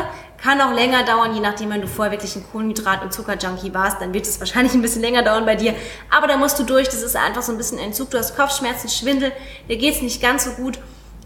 Kann 0.42 0.60
auch 0.62 0.74
länger 0.74 1.04
dauern, 1.04 1.36
je 1.36 1.42
nachdem, 1.42 1.70
wenn 1.70 1.82
du 1.82 1.88
vorher 1.88 2.12
wirklich 2.12 2.36
ein 2.36 2.44
Kohlenhydrat- 2.52 3.04
und 3.04 3.14
Zuckerjunkie 3.14 3.72
warst, 3.76 4.02
dann 4.02 4.16
wird 4.16 4.26
es 4.26 4.40
wahrscheinlich 4.40 4.74
ein 4.74 4.82
bisschen 4.82 5.04
länger 5.04 5.22
dauern 5.22 5.46
bei 5.46 5.54
dir. 5.54 5.76
Aber 6.10 6.26
da 6.26 6.38
musst 6.38 6.58
du 6.58 6.64
durch, 6.64 6.88
das 6.90 7.04
ist 7.04 7.16
einfach 7.16 7.44
so 7.44 7.52
ein 7.52 7.60
bisschen 7.60 7.78
Entzug. 7.78 8.10
Du 8.10 8.18
hast 8.18 8.36
Kopfschmerzen, 8.36 8.90
Schwindel, 8.90 9.32
dir 9.70 9.78
geht 9.78 9.94
es 9.94 10.02
nicht 10.02 10.20
ganz 10.24 10.46
so 10.46 10.52
gut. 10.54 10.80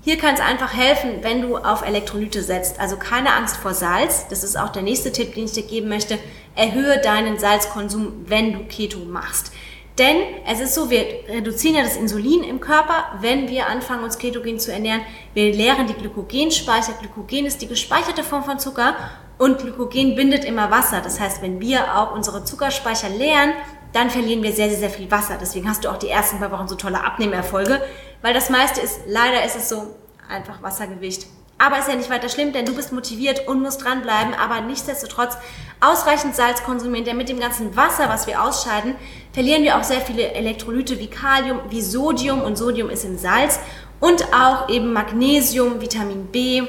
Hier 0.06 0.20
kann 0.20 0.36
es 0.36 0.40
einfach 0.40 0.72
helfen, 0.72 1.24
wenn 1.24 1.42
du 1.42 1.58
auf 1.58 1.84
Elektrolyte 1.84 2.44
setzt. 2.44 2.80
Also 2.80 2.96
keine 2.96 3.34
Angst 3.34 3.58
vor 3.58 3.74
Salz. 3.74 4.28
Das 4.30 4.44
ist 4.44 4.56
auch 4.56 4.70
der 4.70 4.84
nächste 4.84 5.12
Tipp, 5.12 5.34
den 5.34 5.46
ich 5.46 5.54
dir 5.54 5.64
geben 5.64 5.90
möchte. 5.90 6.20
Erhöhe 6.56 7.00
deinen 7.02 7.38
Salzkonsum, 7.38 8.26
wenn 8.28 8.54
du 8.54 8.60
Keto 8.66 9.00
machst. 9.00 9.52
Denn 9.98 10.18
es 10.46 10.60
ist 10.60 10.76
so, 10.76 10.90
wir 10.90 11.06
reduzieren 11.30 11.76
ja 11.76 11.84
das 11.84 11.96
Insulin 11.96 12.44
im 12.44 12.60
Körper, 12.60 13.18
wenn 13.22 13.48
wir 13.48 13.68
anfangen, 13.68 14.04
uns 14.04 14.18
ketogen 14.18 14.60
zu 14.60 14.74
ernähren. 14.74 15.02
Wir 15.34 15.54
leeren 15.54 15.88
die 15.88 15.94
Glykogenspeicher. 15.94 16.94
Glykogen 17.00 17.46
ist 17.46 17.62
die 17.62 17.68
gespeicherte 17.68 18.24
Form 18.24 18.44
von 18.44 18.60
Zucker 18.60 18.96
und 19.38 19.60
Glykogen 19.60 20.16
bindet 20.16 20.44
immer 20.44 20.70
Wasser. 20.70 21.00
Das 21.02 21.20
heißt, 21.22 21.42
wenn 21.42 21.62
wir 21.62 21.98
auch 21.98 22.14
unsere 22.14 22.44
Zuckerspeicher 22.44 23.08
leeren, 23.08 23.54
dann 23.94 24.10
verlieren 24.10 24.44
wir 24.44 24.52
sehr, 24.52 24.70
sehr, 24.70 24.80
sehr 24.80 24.90
viel 24.90 25.10
Wasser. 25.10 25.38
Deswegen 25.40 25.70
hast 25.70 25.86
du 25.86 25.90
auch 25.90 25.98
die 25.98 26.10
ersten 26.10 26.40
paar 26.40 26.52
Wochen 26.52 26.68
so 26.68 26.76
tolle 26.76 27.02
Abnehmerfolge, 27.02 27.82
weil 28.22 28.34
das 28.34 28.50
meiste 28.50 28.82
ist, 28.82 29.00
leider 29.08 29.46
ist 29.46 29.56
es 29.56 29.70
so, 29.70 29.96
einfach 30.28 30.62
Wassergewicht. 30.62 31.28
Aber 31.58 31.80
ist 31.80 31.88
ja 31.88 31.96
nicht 31.96 32.10
weiter 32.10 32.28
schlimm, 32.28 32.52
denn 32.52 32.66
du 32.66 32.76
bist 32.76 32.92
motiviert 32.92 33.48
und 33.48 33.62
musst 33.62 33.84
dranbleiben, 33.84 34.34
aber 34.34 34.60
nichtsdestotrotz 34.62 35.38
ausreichend 35.80 36.36
Salz 36.36 36.64
konsumieren, 36.64 37.06
denn 37.06 37.18
mit 37.18 37.30
dem 37.30 37.40
ganzen 37.40 37.76
Wasser, 37.78 38.10
was 38.10 38.28
wir 38.28 38.44
ausscheiden, 38.44 38.96
verlieren 39.32 39.64
wir 39.64 39.78
auch 39.78 39.84
sehr 39.84 40.02
viele 40.02 40.34
Elektrolyte 40.34 41.00
wie 41.00 41.08
Kalium, 41.08 41.60
wie 41.70 41.82
Sodium 41.82 42.42
und 42.42 42.58
Sodium 42.58 42.90
ist 42.90 43.06
im 43.06 43.18
Salz 43.18 43.60
und 44.02 44.34
auch 44.34 44.68
eben 44.68 44.92
Magnesium, 44.92 45.80
Vitamin 45.80 46.28
B, 46.28 46.64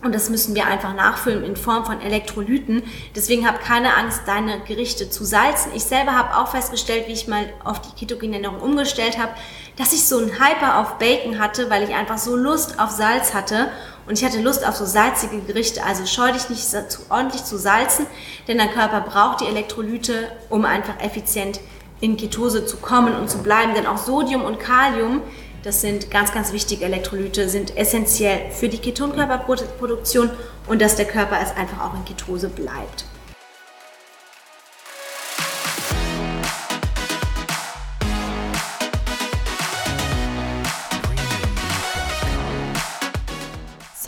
und 0.00 0.14
das 0.14 0.30
müssen 0.30 0.54
wir 0.54 0.66
einfach 0.66 0.94
nachfüllen 0.94 1.42
in 1.42 1.56
Form 1.56 1.84
von 1.84 2.00
Elektrolyten. 2.00 2.84
Deswegen 3.16 3.48
hab 3.48 3.60
keine 3.60 3.96
Angst, 3.96 4.22
deine 4.26 4.60
Gerichte 4.60 5.10
zu 5.10 5.24
salzen. 5.24 5.72
Ich 5.74 5.82
selber 5.82 6.12
habe 6.12 6.36
auch 6.36 6.52
festgestellt, 6.52 7.08
wie 7.08 7.12
ich 7.12 7.26
mal 7.26 7.46
auf 7.64 7.80
die 7.80 7.90
ketogene 7.98 8.36
Ernährung 8.36 8.60
umgestellt 8.60 9.18
habe, 9.18 9.32
dass 9.76 9.92
ich 9.92 10.04
so 10.04 10.18
einen 10.18 10.34
Hyper 10.34 10.78
auf 10.78 10.98
Bacon 10.98 11.40
hatte, 11.40 11.68
weil 11.68 11.82
ich 11.82 11.96
einfach 11.96 12.18
so 12.18 12.36
Lust 12.36 12.78
auf 12.78 12.90
Salz 12.90 13.34
hatte. 13.34 13.72
Und 14.08 14.18
ich 14.18 14.24
hatte 14.24 14.40
Lust 14.40 14.66
auf 14.66 14.76
so 14.76 14.86
salzige 14.86 15.40
Gerichte. 15.40 15.84
Also 15.84 16.06
scheu 16.06 16.32
dich 16.32 16.48
nicht 16.48 16.64
zu, 16.64 17.00
ordentlich 17.10 17.44
zu 17.44 17.58
salzen, 17.58 18.06
denn 18.48 18.58
dein 18.58 18.72
Körper 18.72 19.02
braucht 19.02 19.42
die 19.42 19.46
Elektrolyte, 19.46 20.28
um 20.48 20.64
einfach 20.64 20.98
effizient 21.00 21.60
in 22.00 22.16
Ketose 22.16 22.64
zu 22.64 22.78
kommen 22.78 23.14
und 23.14 23.28
zu 23.28 23.38
bleiben. 23.38 23.74
Denn 23.74 23.86
auch 23.86 23.98
Sodium 23.98 24.44
und 24.44 24.58
Kalium 24.58 25.22
das 25.62 25.80
sind 25.80 26.10
ganz, 26.10 26.32
ganz 26.32 26.52
wichtige 26.52 26.84
Elektrolyte, 26.84 27.48
sind 27.48 27.76
essentiell 27.76 28.50
für 28.52 28.68
die 28.68 28.78
Ketonkörperproduktion 28.78 30.30
und 30.66 30.80
dass 30.80 30.96
der 30.96 31.06
Körper 31.06 31.38
es 31.42 31.54
einfach 31.56 31.84
auch 31.84 31.94
in 31.94 32.04
Ketose 32.04 32.48
bleibt. 32.48 33.04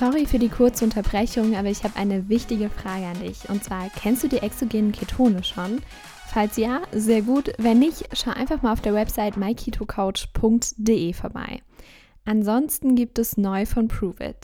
Sorry 0.00 0.24
für 0.24 0.38
die 0.38 0.48
kurze 0.48 0.86
Unterbrechung, 0.86 1.54
aber 1.54 1.68
ich 1.68 1.84
habe 1.84 1.96
eine 1.96 2.30
wichtige 2.30 2.70
Frage 2.70 3.04
an 3.04 3.20
dich. 3.20 3.50
Und 3.50 3.62
zwar, 3.62 3.90
kennst 3.90 4.24
du 4.24 4.28
die 4.28 4.38
exogenen 4.38 4.92
Ketone 4.92 5.44
schon? 5.44 5.82
Falls 6.28 6.56
ja, 6.56 6.80
sehr 6.90 7.20
gut. 7.20 7.52
Wenn 7.58 7.80
nicht, 7.80 8.08
schau 8.14 8.30
einfach 8.30 8.62
mal 8.62 8.72
auf 8.72 8.80
der 8.80 8.94
Website 8.94 9.36
myketocoach.de 9.36 11.12
vorbei. 11.12 11.60
Ansonsten 12.24 12.94
gibt 12.94 13.18
es 13.18 13.36
neu 13.36 13.66
von 13.66 13.88
Prove 13.88 14.34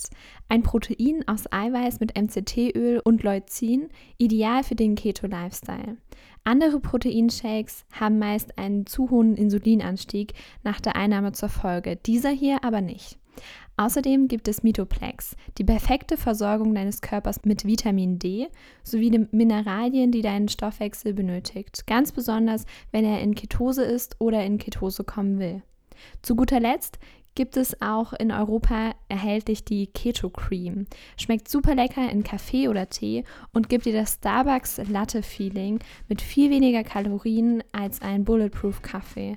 Ein 0.51 0.63
Protein 0.63 1.27
aus 1.27 1.51
Eiweiß 1.51 2.01
mit 2.01 2.19
MCT-Öl 2.21 3.01
und 3.03 3.23
Leucin, 3.23 3.89
ideal 4.19 4.63
für 4.63 4.75
den 4.75 4.95
Keto-Lifestyle. 4.95 5.97
Andere 6.45 6.81
Proteinshakes 6.81 7.87
haben 7.93 8.19
meist 8.19 8.59
einen 8.59 8.85
zu 8.85 9.09
hohen 9.09 9.37
Insulinanstieg 9.37 10.35
nach 10.65 10.83
der 10.83 10.97
Einnahme 10.97 11.33
zur 11.33 11.49
Folge, 11.49 11.97
dieser 11.97 12.29
hier 12.31 12.63
aber 12.63 12.83
nicht. 12.83 13.19
Außerdem 13.79 14.29
gibt 14.29 14.49
es 14.49 14.63
Mitoplex, 14.63 15.37
die 15.59 15.65
perfekte 15.65 16.17
Versorgung 16.17 16.75
deines 16.75 17.03
Körpers 17.03 17.45
mit 17.45 17.67
Vitamin 17.67 18.19
D 18.19 18.49
sowie 18.83 19.11
den 19.11 19.29
Mineralien, 19.33 20.11
die 20.11 20.23
deinen 20.23 20.49
Stoffwechsel 20.49 21.13
benötigt, 21.13 21.87
ganz 21.87 22.11
besonders 22.11 22.65
wenn 22.91 23.05
er 23.05 23.21
in 23.21 23.35
Ketose 23.35 23.85
ist 23.85 24.17
oder 24.19 24.43
in 24.45 24.57
Ketose 24.57 25.05
kommen 25.05 25.39
will. 25.39 25.63
Zu 26.23 26.37
guter 26.37 26.59
Letzt 26.59 26.99
gibt 27.35 27.59
es 27.59 27.83
auch 27.83 28.15
in 28.15 28.33
Europa 28.33 28.95
erhältlich 29.11 29.63
die 29.63 29.89
Keto 29.89 30.31
Cream. 30.31 30.87
Schmeckt 31.19 31.49
super 31.49 31.75
lecker 31.75 32.11
in 32.11 32.25
Kaffee 32.25 32.69
oder 32.69 32.89
Tee 32.89 33.25
und 33.53 33.69
gibt 33.69 33.85
dir 33.85 33.93
das 33.93 34.15
Starbucks 34.15 34.81
Latte 34.89 35.23
Feeling 35.23 35.81
mit 36.09 36.23
viel 36.23 36.51
weniger 36.51 36.83
Kalorien 36.83 37.63
als 37.73 38.01
ein 38.01 38.25
Bulletproof 38.25 38.81
Kaffee. 38.81 39.37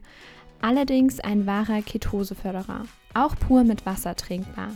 Allerdings 0.61 1.19
ein 1.19 1.45
wahrer 1.45 1.81
Ketoseförderer 1.81 2.85
auch 3.13 3.35
pur 3.35 3.63
mit 3.63 3.85
Wasser 3.85 4.15
trinkbar. 4.15 4.71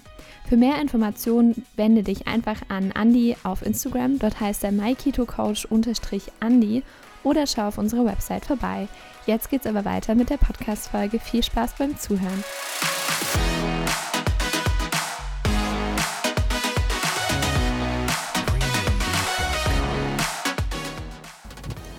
Für 0.47 0.57
mehr 0.57 0.79
Informationen 0.81 1.65
wende 1.75 2.03
dich 2.03 2.27
einfach 2.27 2.57
an 2.69 2.91
Andy 2.91 3.35
auf 3.43 3.65
Instagram, 3.65 4.19
dort 4.19 4.39
heißt 4.39 4.63
er 4.63 4.71
myketocoach-andy 4.71 6.83
oder 7.23 7.47
schau 7.47 7.67
auf 7.67 7.77
unserer 7.77 8.05
Website 8.05 8.45
vorbei. 8.45 8.87
Jetzt 9.25 9.49
geht's 9.49 9.67
aber 9.67 9.85
weiter 9.85 10.15
mit 10.15 10.29
der 10.29 10.37
Podcast-Folge. 10.37 11.19
Viel 11.19 11.43
Spaß 11.43 11.75
beim 11.77 11.97
Zuhören. 11.97 12.43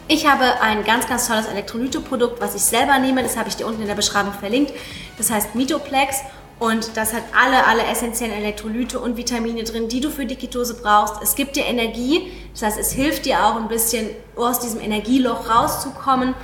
Ich 0.07 0.27
habe 0.27 0.61
ein 0.61 0.85
ganz, 0.85 1.09
ganz 1.09 1.27
tolles 1.27 1.47
Elektrolyteprodukt, 1.47 2.39
was 2.39 2.55
ich 2.55 2.61
selber 2.61 2.99
nehme. 2.99 3.23
Das 3.23 3.39
habe 3.39 3.49
ich 3.49 3.57
dir 3.57 3.67
unten 3.67 3.81
in 3.81 3.89
der 3.89 3.95
Beschreibung 3.95 4.35
verlinkt. 4.35 4.73
Das 5.17 5.31
heißt 5.31 5.55
Mitoplex 5.55 6.19
und 6.59 6.97
das 6.97 7.15
hat 7.15 7.23
alle, 7.35 7.67
alle 7.67 7.85
essentiellen 7.85 8.35
Elektrolyte 8.35 9.01
und 9.01 9.17
Vitamine 9.17 9.65
drin, 9.65 9.89
die 9.89 10.01
du 10.01 10.11
für 10.11 10.27
die 10.27 10.37
Ketose 10.37 10.75
brauchst. 10.75 11.23
Es 11.23 11.35
gibt 11.35 11.57
dir 11.57 11.65
Energie, 11.65 12.31
das 12.53 12.63
heißt, 12.63 12.79
es 12.79 12.93
hilft 12.93 13.25
dir 13.25 13.45
auch 13.45 13.57
ein 13.57 13.69
bisschen 13.69 14.11
aus 14.37 14.61
diesem 14.61 14.81
Energieloch 14.81 15.49
rauszukommen. 15.49 16.35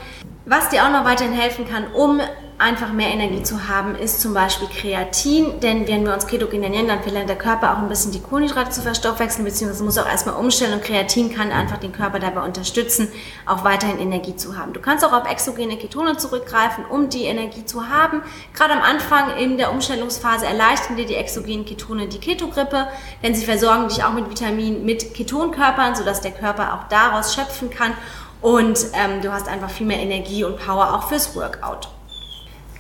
Was 0.47 0.71
dir 0.71 0.85
auch 0.85 0.91
noch 0.91 1.05
weiterhin 1.05 1.35
helfen 1.35 1.69
kann, 1.69 1.93
um 1.93 2.21
einfach 2.61 2.93
mehr 2.93 3.09
Energie 3.09 3.43
zu 3.43 3.69
haben, 3.69 3.95
ist 3.95 4.21
zum 4.21 4.35
Beispiel 4.35 4.69
Kreatin. 4.69 5.61
Denn 5.61 5.89
wenn 5.89 6.05
wir 6.05 6.13
uns 6.13 6.27
ketogen 6.27 6.63
ernähren, 6.63 6.89
dann 6.89 7.03
verlernt 7.03 7.29
der 7.29 7.37
Körper 7.37 7.73
auch 7.73 7.79
ein 7.79 7.89
bisschen 7.89 8.13
die 8.13 8.21
Kohlenhydrate 8.21 8.71
zu 8.71 8.83
verstoffwechseln, 8.83 9.45
beziehungsweise 9.45 9.83
muss 9.83 9.99
auch 9.99 10.07
erstmal 10.07 10.37
umstellen. 10.37 10.75
Und 10.75 10.83
Kreatin 10.83 11.35
kann 11.35 11.53
einfach 11.53 11.79
den 11.79 11.93
Körper 11.93 12.19
dabei 12.19 12.43
unterstützen, 12.43 13.09
auch 13.47 13.65
weiterhin 13.65 13.99
Energie 13.99 14.37
zu 14.37 14.59
haben. 14.59 14.73
Du 14.75 14.81
kannst 14.81 15.05
auch 15.05 15.13
auf 15.13 15.31
exogene 15.31 15.79
Ketone 15.79 16.19
zurückgreifen, 16.19 16.85
um 16.85 17.09
die 17.09 17.25
Energie 17.25 17.65
zu 17.65 17.89
haben. 17.89 18.23
Gerade 18.55 18.75
am 18.75 18.83
Anfang 18.83 19.37
in 19.39 19.57
der 19.57 19.73
Umstellungsphase 19.73 20.47
erleichtern 20.47 20.97
dir 20.97 21.07
die 21.07 21.17
exogenen 21.17 21.65
Ketone 21.65 22.09
die 22.09 22.19
Ketogrippe, 22.19 22.89
denn 23.23 23.35
sie 23.35 23.45
versorgen 23.45 23.89
dich 23.89 24.05
auch 24.05 24.13
mit 24.13 24.29
Vitaminen, 24.29 24.85
mit 24.85 25.15
Ketonkörpern, 25.15 25.95
sodass 25.95 26.21
der 26.21 26.33
Körper 26.33 26.75
auch 26.75 26.89
daraus 26.89 27.35
schöpfen 27.35 27.71
kann. 27.71 27.93
Und 28.41 28.79
ähm, 28.95 29.21
du 29.23 29.33
hast 29.33 29.49
einfach 29.49 29.71
viel 29.71 29.87
mehr 29.87 29.99
Energie 29.99 30.45
und 30.45 30.59
Power 30.59 30.95
auch 30.95 31.09
fürs 31.09 31.35
Workout. 31.37 31.89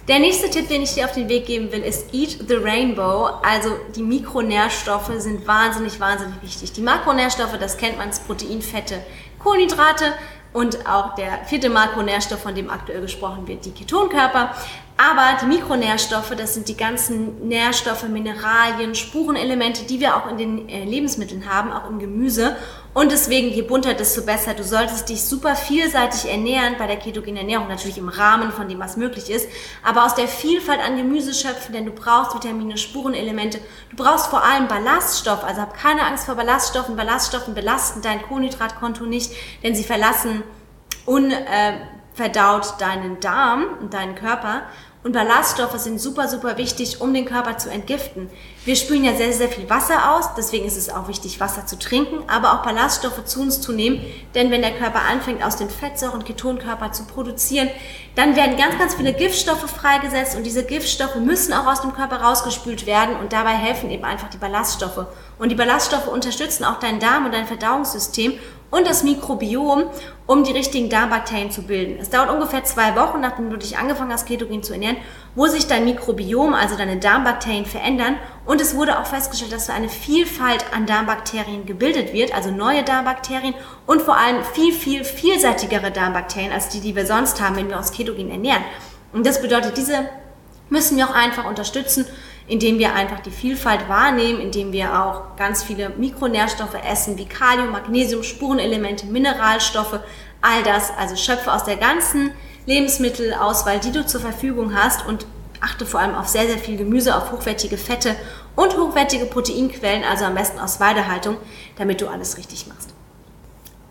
Der 0.08 0.18
nächste 0.18 0.50
Tipp, 0.50 0.68
den 0.68 0.82
ich 0.82 0.94
dir 0.94 1.04
auf 1.04 1.12
den 1.12 1.28
Weg 1.28 1.46
geben 1.46 1.70
will, 1.70 1.82
ist 1.82 2.12
Eat 2.12 2.38
the 2.48 2.54
Rainbow. 2.54 3.30
Also 3.42 3.76
die 3.94 4.02
Mikronährstoffe 4.02 5.12
sind 5.18 5.46
wahnsinnig, 5.46 6.00
wahnsinnig 6.00 6.34
wichtig. 6.42 6.72
Die 6.72 6.80
Makronährstoffe, 6.80 7.56
das 7.60 7.76
kennt 7.76 7.98
man, 7.98 8.08
das 8.08 8.20
Protein, 8.20 8.60
Fette, 8.62 9.04
Kohlenhydrate 9.38 10.12
und 10.52 10.84
auch 10.88 11.14
der 11.14 11.44
vierte 11.44 11.70
Makronährstoff, 11.70 12.40
von 12.40 12.54
dem 12.54 12.70
aktuell 12.70 13.02
gesprochen 13.02 13.46
wird, 13.46 13.64
die 13.64 13.72
Ketonkörper. 13.72 14.52
Aber 15.02 15.38
die 15.40 15.46
Mikronährstoffe, 15.46 16.34
das 16.36 16.52
sind 16.52 16.68
die 16.68 16.76
ganzen 16.76 17.48
Nährstoffe, 17.48 18.02
Mineralien, 18.02 18.94
Spurenelemente, 18.94 19.84
die 19.86 19.98
wir 19.98 20.14
auch 20.14 20.28
in 20.28 20.36
den 20.36 20.68
äh, 20.68 20.84
Lebensmitteln 20.84 21.48
haben, 21.48 21.72
auch 21.72 21.88
im 21.88 21.98
Gemüse. 21.98 22.54
Und 22.92 23.10
deswegen, 23.10 23.48
je 23.48 23.62
bunter, 23.62 23.94
desto 23.94 24.20
besser. 24.20 24.52
Du 24.52 24.62
solltest 24.62 25.08
dich 25.08 25.22
super 25.22 25.56
vielseitig 25.56 26.30
ernähren 26.30 26.74
bei 26.78 26.86
der 26.86 26.98
ketogenen 26.98 27.38
Ernährung, 27.38 27.68
natürlich 27.68 27.96
im 27.96 28.10
Rahmen 28.10 28.52
von 28.52 28.68
dem, 28.68 28.78
was 28.78 28.98
möglich 28.98 29.30
ist, 29.30 29.48
aber 29.82 30.04
aus 30.04 30.16
der 30.16 30.28
Vielfalt 30.28 30.80
an 30.80 30.98
Gemüse 30.98 31.32
schöpfen, 31.32 31.72
denn 31.72 31.86
du 31.86 31.92
brauchst 31.92 32.34
Vitamine, 32.34 32.76
Spurenelemente, 32.76 33.58
du 33.88 33.96
brauchst 33.96 34.26
vor 34.26 34.44
allem 34.44 34.68
Ballaststoff, 34.68 35.44
also 35.44 35.62
hab 35.62 35.72
keine 35.78 36.02
Angst 36.02 36.26
vor 36.26 36.34
Ballaststoffen. 36.34 36.94
Ballaststoffen 36.94 37.54
belasten 37.54 38.02
dein 38.02 38.20
Kohlenhydratkonto 38.20 39.06
nicht, 39.06 39.32
denn 39.62 39.74
sie 39.74 39.84
verlassen 39.84 40.42
unverdaut 41.06 42.74
deinen 42.80 43.18
Darm 43.20 43.64
und 43.80 43.94
deinen 43.94 44.14
Körper 44.14 44.64
und 45.02 45.12
Ballaststoffe 45.12 45.78
sind 45.78 45.98
super, 45.98 46.28
super 46.28 46.58
wichtig, 46.58 47.00
um 47.00 47.14
den 47.14 47.24
Körper 47.24 47.56
zu 47.56 47.70
entgiften. 47.70 48.28
Wir 48.66 48.76
spülen 48.76 49.04
ja 49.04 49.14
sehr, 49.14 49.32
sehr 49.32 49.48
viel 49.48 49.68
Wasser 49.70 50.14
aus, 50.14 50.34
deswegen 50.36 50.66
ist 50.66 50.76
es 50.76 50.90
auch 50.90 51.08
wichtig, 51.08 51.40
Wasser 51.40 51.66
zu 51.66 51.78
trinken, 51.78 52.22
aber 52.28 52.52
auch 52.52 52.62
Ballaststoffe 52.62 53.24
zu 53.24 53.40
uns 53.40 53.62
zu 53.62 53.72
nehmen, 53.72 54.04
denn 54.34 54.50
wenn 54.50 54.60
der 54.60 54.76
Körper 54.76 55.00
anfängt, 55.10 55.42
aus 55.42 55.56
den 55.56 55.70
Fettsäuren 55.70 56.24
Ketonkörper 56.24 56.92
zu 56.92 57.04
produzieren, 57.04 57.70
dann 58.14 58.36
werden 58.36 58.58
ganz, 58.58 58.78
ganz 58.78 58.94
viele 58.94 59.14
Giftstoffe 59.14 59.70
freigesetzt 59.70 60.36
und 60.36 60.44
diese 60.44 60.64
Giftstoffe 60.64 61.16
müssen 61.16 61.54
auch 61.54 61.66
aus 61.66 61.80
dem 61.80 61.94
Körper 61.94 62.20
rausgespült 62.20 62.84
werden 62.84 63.16
und 63.16 63.32
dabei 63.32 63.52
helfen 63.52 63.90
eben 63.90 64.04
einfach 64.04 64.28
die 64.28 64.36
Ballaststoffe. 64.36 65.06
Und 65.38 65.48
die 65.48 65.54
Ballaststoffe 65.54 66.08
unterstützen 66.08 66.64
auch 66.64 66.78
deinen 66.78 67.00
Darm 67.00 67.24
und 67.24 67.32
dein 67.32 67.46
Verdauungssystem 67.46 68.34
und 68.70 68.86
das 68.86 69.02
Mikrobiom, 69.02 69.84
um 70.26 70.44
die 70.44 70.52
richtigen 70.52 70.88
Darmbakterien 70.88 71.50
zu 71.50 71.62
bilden. 71.62 71.98
Es 72.00 72.10
dauert 72.10 72.30
ungefähr 72.30 72.64
zwei 72.64 72.94
Wochen, 72.94 73.20
nachdem 73.20 73.50
du 73.50 73.56
dich 73.56 73.78
angefangen 73.78 74.12
hast, 74.12 74.26
ketogen 74.26 74.62
zu 74.62 74.72
ernähren, 74.72 74.96
wo 75.34 75.46
sich 75.46 75.66
dein 75.66 75.84
Mikrobiom, 75.84 76.54
also 76.54 76.76
deine 76.76 76.98
Darmbakterien 76.98 77.66
verändern. 77.66 78.16
Und 78.46 78.60
es 78.60 78.76
wurde 78.76 78.98
auch 78.98 79.06
festgestellt, 79.06 79.52
dass 79.52 79.66
so 79.66 79.72
eine 79.72 79.88
Vielfalt 79.88 80.64
an 80.72 80.86
Darmbakterien 80.86 81.66
gebildet 81.66 82.12
wird, 82.12 82.34
also 82.34 82.50
neue 82.50 82.84
Darmbakterien 82.84 83.54
und 83.86 84.02
vor 84.02 84.16
allem 84.16 84.44
viel, 84.54 84.72
viel 84.72 85.04
vielseitigere 85.04 85.90
Darmbakterien 85.90 86.52
als 86.52 86.68
die, 86.68 86.80
die 86.80 86.94
wir 86.94 87.06
sonst 87.06 87.40
haben, 87.40 87.56
wenn 87.56 87.68
wir 87.68 87.76
uns 87.76 87.92
ketogen 87.92 88.30
ernähren. 88.30 88.62
Und 89.12 89.26
das 89.26 89.42
bedeutet, 89.42 89.76
diese 89.76 90.08
müssen 90.68 90.96
wir 90.96 91.08
auch 91.08 91.14
einfach 91.14 91.46
unterstützen 91.46 92.06
indem 92.50 92.80
wir 92.80 92.94
einfach 92.94 93.20
die 93.20 93.30
Vielfalt 93.30 93.88
wahrnehmen, 93.88 94.40
indem 94.40 94.72
wir 94.72 95.00
auch 95.00 95.36
ganz 95.36 95.62
viele 95.62 95.90
Mikronährstoffe 95.90 96.76
essen, 96.84 97.16
wie 97.16 97.24
Kalium, 97.24 97.70
Magnesium, 97.70 98.24
Spurenelemente, 98.24 99.06
Mineralstoffe, 99.06 100.00
all 100.42 100.62
das. 100.64 100.90
Also 100.98 101.14
schöpfe 101.14 101.52
aus 101.52 101.62
der 101.62 101.76
ganzen 101.76 102.32
Lebensmittelauswahl, 102.66 103.78
die 103.78 103.92
du 103.92 104.04
zur 104.04 104.20
Verfügung 104.20 104.74
hast 104.74 105.06
und 105.06 105.26
achte 105.60 105.86
vor 105.86 106.00
allem 106.00 106.16
auf 106.16 106.26
sehr, 106.26 106.46
sehr 106.46 106.58
viel 106.58 106.76
Gemüse, 106.76 107.16
auf 107.16 107.30
hochwertige 107.30 107.76
Fette 107.76 108.16
und 108.56 108.76
hochwertige 108.76 109.26
Proteinquellen, 109.26 110.02
also 110.02 110.24
am 110.24 110.34
besten 110.34 110.58
aus 110.58 110.80
Weidehaltung, 110.80 111.36
damit 111.76 112.00
du 112.00 112.08
alles 112.08 112.36
richtig 112.36 112.66
machst. 112.66 112.94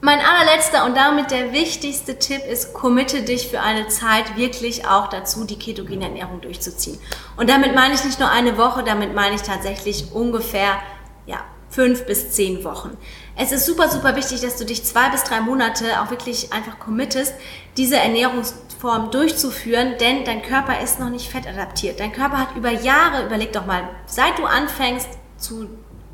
Mein 0.02 0.20
allerletzter 0.22 0.86
und 0.86 0.96
damit 0.96 1.30
der 1.30 1.52
wichtigste 1.52 2.18
Tipp 2.18 2.46
ist, 2.46 2.74
committe 2.74 3.22
dich 3.22 3.50
für 3.50 3.60
eine 3.60 3.90
Zeit 3.90 4.38
wirklich 4.38 4.88
auch 4.88 5.10
dazu, 5.10 5.44
die 5.44 5.60
ketogene 5.60 6.06
Ernährung 6.06 6.40
durchzuziehen. 6.40 6.98
Und 7.36 7.50
damit 7.50 7.76
meine 7.76 7.96
ich 7.96 8.06
nicht 8.06 8.18
nur 8.18 8.30
eine 8.30 8.58
Woche, 8.58 8.84
damit 8.84 9.14
meine 9.14 9.36
ich 9.36 9.42
tatsächlich 9.42 10.14
ungefähr, 10.14 10.80
ja, 11.26 11.40
fünf 11.70 12.06
bis 12.06 12.32
zehn 12.32 12.64
Wochen. 12.64 12.98
Es 13.36 13.52
ist 13.52 13.66
super, 13.66 13.90
super 13.90 14.16
wichtig, 14.16 14.40
dass 14.40 14.56
du 14.56 14.66
dich 14.66 14.86
zwei 14.86 15.10
bis 15.10 15.24
drei 15.26 15.42
Monate 15.42 16.02
auch 16.02 16.10
wirklich 16.10 16.54
einfach 16.54 16.80
committest, 16.80 17.34
diese 17.76 17.98
Ernährungsform 17.98 19.12
durchzuführen, 19.12 19.96
denn 20.00 20.24
dein 20.24 20.42
Körper 20.42 20.80
ist 20.82 21.02
noch 21.02 21.10
nicht 21.10 21.30
fettadaptiert. 21.30 22.00
Dein 22.00 22.14
Körper 22.14 22.38
hat 22.38 22.56
über 22.56 22.72
Jahre, 22.72 23.26
überleg 23.26 23.52
doch 23.52 23.66
mal, 23.66 23.84
seit 24.06 24.40
du 24.40 24.46
anfängst 24.46 25.10
zu 25.38 25.68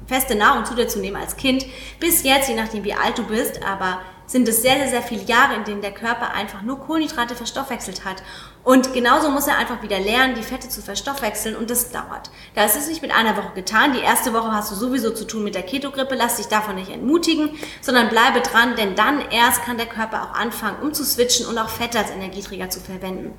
feste 0.07 0.35
Nahrung 0.35 0.65
zu 0.65 0.75
dir 0.75 0.88
zu 0.88 1.00
nehmen 1.00 1.17
als 1.17 1.35
Kind, 1.38 1.65
bis 2.00 2.24
jetzt, 2.24 2.50
je 2.50 2.55
nachdem 2.55 2.83
wie 2.83 2.93
alt 2.93 3.17
du 3.17 3.24
bist, 3.24 3.63
aber 3.63 4.01
sind 4.27 4.47
es 4.47 4.62
sehr, 4.62 4.75
sehr, 4.77 4.89
sehr 4.89 5.01
viele 5.01 5.24
Jahre, 5.24 5.55
in 5.55 5.63
denen 5.65 5.81
der 5.81 5.91
Körper 5.91 6.33
einfach 6.33 6.62
nur 6.62 6.79
Kohlenhydrate 6.79 7.35
verstoffwechselt 7.35 8.05
hat. 8.05 8.24
Und 8.63 8.93
genauso 8.93 9.29
muss 9.29 9.45
er 9.45 9.57
einfach 9.57 9.83
wieder 9.83 10.00
lernen, 10.00 10.33
die 10.33 10.41
Fette 10.41 10.67
zu 10.67 10.81
verstoffwechseln 10.81 11.55
und 11.55 11.69
das 11.69 11.91
dauert. 11.91 12.31
Da 12.55 12.65
ist 12.65 12.75
es 12.75 12.88
nicht 12.88 13.03
mit 13.03 13.15
einer 13.15 13.38
Woche 13.38 13.53
getan. 13.53 13.93
Die 13.93 14.00
erste 14.00 14.33
Woche 14.33 14.51
hast 14.51 14.71
du 14.71 14.75
sowieso 14.75 15.12
zu 15.12 15.27
tun 15.27 15.43
mit 15.43 15.53
der 15.53 15.62
Ketogrippe. 15.62 16.15
Lass 16.15 16.38
dich 16.38 16.47
davon 16.47 16.74
nicht 16.74 16.89
entmutigen, 16.89 17.51
sondern 17.81 18.09
bleibe 18.09 18.41
dran, 18.41 18.75
denn 18.75 18.95
dann 18.95 19.21
erst 19.29 19.62
kann 19.63 19.77
der 19.77 19.85
Körper 19.85 20.24
auch 20.24 20.33
anfangen, 20.33 20.81
um 20.81 20.93
zu 20.95 21.05
switchen 21.05 21.45
und 21.45 21.59
auch 21.59 21.69
Fette 21.69 22.00
als 22.00 22.09
Energieträger 22.09 22.71
zu 22.71 22.79
verwenden. 22.79 23.33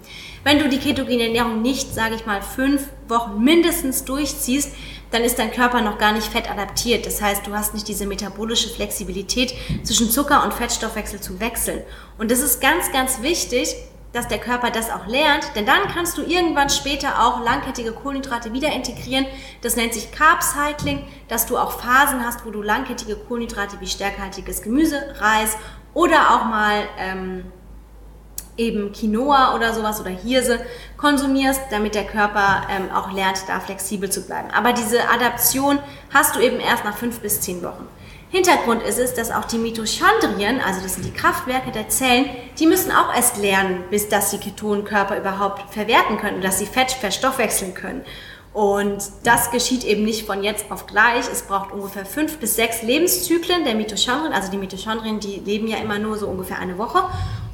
Wenn 0.44 0.60
du 0.60 0.68
die 0.68 0.78
ketogene 0.78 1.24
Ernährung 1.24 1.60
nicht, 1.60 1.92
sage 1.92 2.14
ich 2.14 2.24
mal, 2.24 2.40
fünf 2.40 2.84
Wochen 3.08 3.42
mindestens 3.42 4.04
durchziehst, 4.04 4.72
dann 5.10 5.22
ist 5.22 5.38
dein 5.38 5.52
Körper 5.52 5.80
noch 5.80 5.98
gar 5.98 6.12
nicht 6.12 6.28
fettadaptiert. 6.28 7.06
Das 7.06 7.22
heißt, 7.22 7.46
du 7.46 7.54
hast 7.54 7.74
nicht 7.74 7.88
diese 7.88 8.06
metabolische 8.06 8.68
Flexibilität 8.68 9.54
zwischen 9.82 10.10
Zucker 10.10 10.44
und 10.44 10.54
Fettstoffwechsel 10.54 11.20
zu 11.20 11.40
wechseln. 11.40 11.82
Und 12.18 12.30
das 12.30 12.40
ist 12.40 12.60
ganz, 12.60 12.92
ganz 12.92 13.22
wichtig, 13.22 13.74
dass 14.12 14.28
der 14.28 14.38
Körper 14.38 14.70
das 14.70 14.90
auch 14.90 15.06
lernt, 15.06 15.44
denn 15.54 15.66
dann 15.66 15.88
kannst 15.92 16.16
du 16.16 16.22
irgendwann 16.22 16.70
später 16.70 17.22
auch 17.22 17.44
langkettige 17.44 17.92
Kohlenhydrate 17.92 18.52
wieder 18.52 18.72
integrieren. 18.72 19.26
Das 19.60 19.76
nennt 19.76 19.92
sich 19.92 20.10
Carb 20.10 20.42
Cycling, 20.42 21.04
dass 21.28 21.44
du 21.44 21.58
auch 21.58 21.72
Phasen 21.72 22.24
hast, 22.24 22.46
wo 22.46 22.50
du 22.50 22.62
langkettige 22.62 23.16
Kohlenhydrate 23.16 23.78
wie 23.80 23.86
stärkehaltiges 23.86 24.62
Gemüse, 24.62 25.14
Reis 25.18 25.58
oder 25.92 26.34
auch 26.34 26.44
mal 26.46 26.84
ähm, 26.98 27.44
eben 28.56 28.92
Quinoa 28.92 29.54
oder 29.54 29.72
sowas 29.74 30.00
oder 30.00 30.10
Hirse 30.10 30.60
konsumierst, 30.96 31.60
damit 31.70 31.94
der 31.94 32.04
Körper 32.04 32.62
ähm, 32.70 32.90
auch 32.94 33.12
lernt, 33.12 33.44
da 33.48 33.60
flexibel 33.60 34.10
zu 34.10 34.22
bleiben. 34.22 34.48
Aber 34.50 34.72
diese 34.72 35.08
Adaption 35.08 35.78
hast 36.12 36.36
du 36.36 36.40
eben 36.40 36.60
erst 36.60 36.84
nach 36.84 36.96
fünf 36.96 37.20
bis 37.20 37.40
zehn 37.40 37.62
Wochen. 37.62 37.86
Hintergrund 38.28 38.82
ist 38.82 38.98
es, 38.98 39.14
dass 39.14 39.30
auch 39.30 39.44
die 39.44 39.58
Mitochondrien, 39.58 40.60
also 40.60 40.80
das 40.82 40.94
sind 40.94 41.06
die 41.06 41.12
Kraftwerke 41.12 41.70
der 41.70 41.88
Zellen, 41.88 42.26
die 42.58 42.66
müssen 42.66 42.90
auch 42.90 43.14
erst 43.14 43.38
lernen, 43.38 43.84
bis 43.90 44.08
dass 44.08 44.30
sie 44.30 44.38
Ketonkörper 44.38 45.16
überhaupt 45.16 45.72
verwerten 45.72 46.18
können, 46.18 46.40
dass 46.40 46.58
sie 46.58 46.66
Fett 46.66 46.90
verstoffwechseln 46.90 47.74
können. 47.74 48.04
Und 48.52 48.98
das 49.22 49.50
geschieht 49.50 49.84
eben 49.84 50.04
nicht 50.04 50.26
von 50.26 50.42
jetzt 50.42 50.72
auf 50.72 50.86
gleich. 50.86 51.26
Es 51.30 51.42
braucht 51.42 51.72
ungefähr 51.72 52.06
fünf 52.06 52.38
bis 52.38 52.56
sechs 52.56 52.82
Lebenszyklen 52.82 53.64
der 53.64 53.74
Mitochondrien. 53.74 54.32
Also 54.32 54.50
die 54.50 54.56
Mitochondrien, 54.56 55.20
die 55.20 55.40
leben 55.40 55.68
ja 55.68 55.76
immer 55.76 55.98
nur 55.98 56.16
so 56.16 56.26
ungefähr 56.26 56.58
eine 56.58 56.78
Woche. 56.78 57.04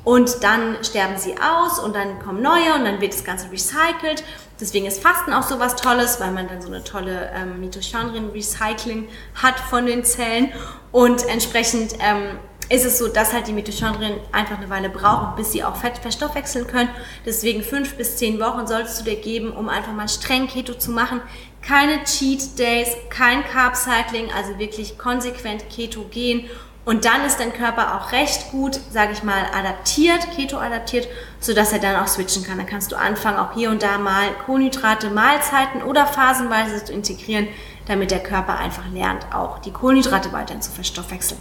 Und 0.05 0.43
dann 0.43 0.83
sterben 0.83 1.17
sie 1.17 1.35
aus 1.37 1.79
und 1.79 1.95
dann 1.95 2.19
kommen 2.19 2.43
neue 2.43 2.75
und 2.75 2.85
dann 2.85 3.01
wird 3.01 3.13
das 3.13 3.23
Ganze 3.23 3.51
recycelt. 3.53 4.25
Deswegen 4.61 4.87
ist 4.87 5.01
Fasten 5.01 5.33
auch 5.33 5.45
so 5.45 5.61
was 5.61 5.77
Tolles, 5.77 6.19
weil 6.21 6.33
man 6.33 6.49
dann 6.49 6.61
so 6.61 6.69
eine 6.69 6.83
tolle 6.83 7.31
ähm, 7.35 7.61
Mitochondrien-Recycling 7.61 9.09
hat 9.35 9.59
von 9.61 9.87
den 9.87 10.05
Zellen. 10.05 10.53
Und 10.91 11.25
entsprechend 11.29 11.95
ähm, 12.01 12.39
ist 12.69 12.85
es 12.85 12.99
so, 12.99 13.09
dass 13.09 13.33
halt 13.33 13.47
die 13.47 13.53
Mitochondrien 13.53 14.15
einfach 14.33 14.59
eine 14.59 14.71
Weile 14.71 14.89
brauchen, 14.89 15.37
bis 15.37 15.53
sie 15.53 15.63
auch 15.63 15.77
Fett 15.77 15.99
verstoffwechseln 15.99 16.67
können. 16.67 16.89
Deswegen 17.25 17.63
fünf 17.63 17.97
bis 17.97 18.17
zehn 18.17 18.41
Wochen 18.41 18.67
solltest 18.67 19.01
du 19.01 19.05
dir 19.05 19.17
geben, 19.17 19.53
um 19.53 19.69
einfach 19.69 19.93
mal 19.93 20.09
streng 20.09 20.49
Keto 20.49 20.75
zu 20.75 20.91
machen. 20.91 21.21
Keine 21.61 22.03
Cheat 22.03 22.59
Days, 22.59 22.89
kein 23.09 23.45
Carb 23.45 23.77
Cycling, 23.77 24.31
also 24.37 24.59
wirklich 24.59 24.99
konsequent 24.99 25.69
Keto 25.71 26.03
gehen 26.11 26.49
und 26.85 27.05
dann 27.05 27.25
ist 27.25 27.39
dein 27.39 27.53
Körper 27.53 27.97
auch 27.97 28.11
recht 28.11 28.51
gut, 28.51 28.81
sage 28.91 29.13
ich 29.13 29.23
mal, 29.23 29.45
adaptiert, 29.55 30.29
Keto-adaptiert, 30.35 31.07
sodass 31.39 31.73
er 31.73 31.79
dann 31.79 31.97
auch 31.97 32.09
switchen 32.09 32.43
kann. 32.43 32.59
Dann 32.59 32.67
kannst 32.67 32.91
du 32.91 32.97
anfangen, 32.97 33.39
auch 33.39 33.53
hier 33.55 33.71
und 33.71 33.83
da 33.83 33.99
mal 33.99 34.33
Kohlenhydrate, 34.47 35.11
Mahlzeiten 35.11 35.83
oder 35.83 36.07
phasenweise 36.07 36.85
zu 36.85 36.93
integrieren, 36.93 37.47
damit 37.87 38.11
der 38.11 38.21
Körper 38.21 38.59
einfach 38.59 38.89
lernt, 38.93 39.27
auch 39.33 39.61
die 39.61 39.73
Kohlenhydrate 39.73 40.33
weiterhin 40.33 40.63
zu 40.63 40.73
verstoffwechseln. 40.73 41.41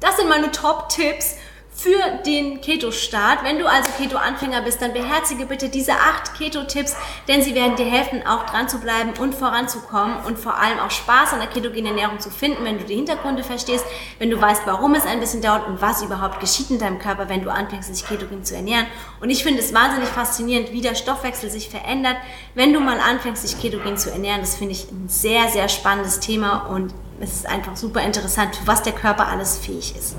Das 0.00 0.16
sind 0.16 0.28
meine 0.28 0.50
Top-Tipps 0.50 1.36
für 1.74 2.22
den 2.26 2.60
Keto-Start. 2.60 3.42
Wenn 3.44 3.58
du 3.58 3.66
also 3.66 3.90
Keto-Anfänger 3.98 4.62
bist, 4.62 4.82
dann 4.82 4.92
beherzige 4.92 5.46
bitte 5.46 5.68
diese 5.68 5.92
acht 5.92 6.34
Keto-Tipps, 6.36 6.94
denn 7.28 7.42
sie 7.42 7.54
werden 7.54 7.76
dir 7.76 7.86
helfen, 7.86 8.26
auch 8.26 8.44
dran 8.46 8.68
zu 8.68 8.78
bleiben 8.78 9.12
und 9.18 9.34
voranzukommen 9.34 10.16
und 10.26 10.38
vor 10.38 10.58
allem 10.58 10.78
auch 10.78 10.90
Spaß 10.90 11.32
an 11.32 11.40
der 11.40 11.48
ketogenen 11.48 11.86
Ernährung 11.86 12.20
zu 12.20 12.30
finden, 12.30 12.64
wenn 12.64 12.78
du 12.78 12.84
die 12.84 12.94
Hintergründe 12.94 13.42
verstehst, 13.42 13.84
wenn 14.18 14.30
du 14.30 14.40
weißt, 14.40 14.62
warum 14.66 14.94
es 14.94 15.06
ein 15.06 15.18
bisschen 15.18 15.42
dauert 15.42 15.66
und 15.66 15.80
was 15.80 16.02
überhaupt 16.02 16.40
geschieht 16.40 16.70
in 16.70 16.78
deinem 16.78 16.98
Körper, 16.98 17.28
wenn 17.28 17.42
du 17.42 17.50
anfängst, 17.50 17.90
dich 17.90 18.06
ketogen 18.06 18.44
zu 18.44 18.54
ernähren. 18.54 18.86
Und 19.20 19.30
ich 19.30 19.42
finde 19.42 19.60
es 19.60 19.72
wahnsinnig 19.72 20.08
faszinierend, 20.08 20.72
wie 20.72 20.82
der 20.82 20.94
Stoffwechsel 20.94 21.50
sich 21.50 21.70
verändert, 21.70 22.16
wenn 22.54 22.72
du 22.72 22.80
mal 22.80 23.00
anfängst, 23.00 23.42
dich 23.42 23.60
ketogen 23.60 23.96
zu 23.96 24.10
ernähren. 24.10 24.40
Das 24.40 24.56
finde 24.56 24.72
ich 24.72 24.90
ein 24.90 25.08
sehr, 25.08 25.48
sehr 25.48 25.68
spannendes 25.68 26.20
Thema 26.20 26.66
und 26.66 26.92
es 27.20 27.32
ist 27.34 27.48
einfach 27.48 27.76
super 27.76 28.02
interessant, 28.02 28.60
was 28.66 28.82
der 28.82 28.92
Körper 28.92 29.28
alles 29.28 29.56
fähig 29.56 29.94
ist. 29.96 30.16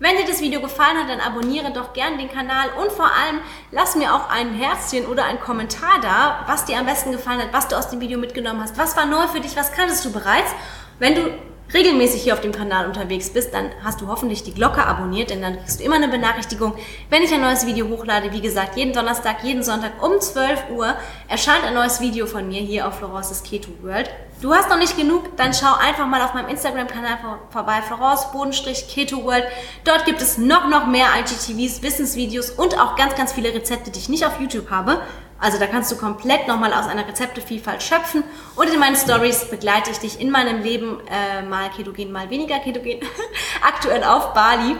Wenn 0.00 0.16
dir 0.16 0.26
das 0.26 0.40
Video 0.40 0.60
gefallen 0.60 0.98
hat, 0.98 1.08
dann 1.08 1.20
abonniere 1.20 1.72
doch 1.72 1.92
gerne 1.92 2.16
den 2.16 2.30
Kanal 2.30 2.68
und 2.80 2.90
vor 2.90 3.06
allem 3.06 3.40
lass 3.70 3.94
mir 3.94 4.12
auch 4.12 4.28
ein 4.28 4.52
Herzchen 4.52 5.06
oder 5.06 5.24
einen 5.24 5.40
Kommentar 5.40 6.00
da, 6.02 6.44
was 6.46 6.64
dir 6.64 6.78
am 6.78 6.86
besten 6.86 7.12
gefallen 7.12 7.40
hat, 7.40 7.52
was 7.52 7.68
du 7.68 7.76
aus 7.76 7.90
dem 7.90 8.00
Video 8.00 8.18
mitgenommen 8.18 8.60
hast, 8.60 8.76
was 8.76 8.96
war 8.96 9.06
neu 9.06 9.28
für 9.28 9.40
dich, 9.40 9.56
was 9.56 9.72
kanntest 9.72 10.04
du 10.04 10.12
bereits. 10.12 10.52
Wenn 10.98 11.14
du 11.14 11.30
regelmäßig 11.72 12.22
hier 12.22 12.34
auf 12.34 12.40
dem 12.40 12.52
Kanal 12.52 12.86
unterwegs 12.86 13.30
bist, 13.30 13.54
dann 13.54 13.70
hast 13.82 14.00
du 14.00 14.08
hoffentlich 14.08 14.42
die 14.42 14.52
Glocke 14.52 14.84
abonniert, 14.84 15.30
denn 15.30 15.42
dann 15.42 15.58
kriegst 15.58 15.80
du 15.80 15.84
immer 15.84 15.96
eine 15.96 16.08
Benachrichtigung, 16.08 16.74
wenn 17.10 17.22
ich 17.22 17.32
ein 17.32 17.40
neues 17.40 17.66
Video 17.66 17.88
hochlade. 17.88 18.32
Wie 18.32 18.40
gesagt, 18.40 18.76
jeden 18.76 18.92
Donnerstag, 18.92 19.42
jeden 19.42 19.62
Sonntag 19.62 20.02
um 20.02 20.20
12 20.20 20.70
Uhr 20.70 20.94
erscheint 21.28 21.64
ein 21.64 21.74
neues 21.74 22.00
Video 22.00 22.26
von 22.26 22.46
mir 22.46 22.60
hier 22.60 22.86
auf 22.86 22.98
Florence's 22.98 23.42
Keto 23.42 23.70
World. 23.82 24.10
Du 24.40 24.52
hast 24.52 24.68
noch 24.68 24.78
nicht 24.78 24.96
genug, 24.96 25.36
dann 25.36 25.54
schau 25.54 25.74
einfach 25.74 26.06
mal 26.06 26.20
auf 26.20 26.34
meinem 26.34 26.48
Instagram-Kanal 26.48 27.18
vorbei, 27.50 27.80
Florence 27.82 28.30
Bodenstrich 28.32 28.88
Keto 28.88 29.24
World. 29.24 29.44
Dort 29.84 30.04
gibt 30.04 30.20
es 30.20 30.38
noch, 30.38 30.68
noch 30.68 30.86
mehr 30.86 31.06
IGTVs, 31.18 31.82
Wissensvideos 31.82 32.50
und 32.50 32.78
auch 32.78 32.96
ganz, 32.96 33.14
ganz 33.14 33.32
viele 33.32 33.54
Rezepte, 33.54 33.90
die 33.90 33.98
ich 33.98 34.08
nicht 34.08 34.26
auf 34.26 34.40
YouTube 34.40 34.70
habe. 34.70 35.00
Also 35.44 35.58
da 35.58 35.66
kannst 35.66 35.92
du 35.92 35.96
komplett 35.96 36.48
nochmal 36.48 36.72
aus 36.72 36.86
einer 36.86 37.06
Rezeptevielfalt 37.06 37.82
schöpfen. 37.82 38.24
Und 38.56 38.72
in 38.72 38.80
meinen 38.80 38.96
Stories 38.96 39.50
begleite 39.50 39.90
ich 39.90 39.98
dich 39.98 40.18
in 40.18 40.30
meinem 40.30 40.62
Leben 40.62 41.00
äh, 41.06 41.42
mal 41.42 41.68
ketogen, 41.68 42.10
mal 42.12 42.30
weniger 42.30 42.60
ketogen, 42.60 43.00
aktuell 43.62 44.02
auf 44.04 44.32
Bali. 44.32 44.74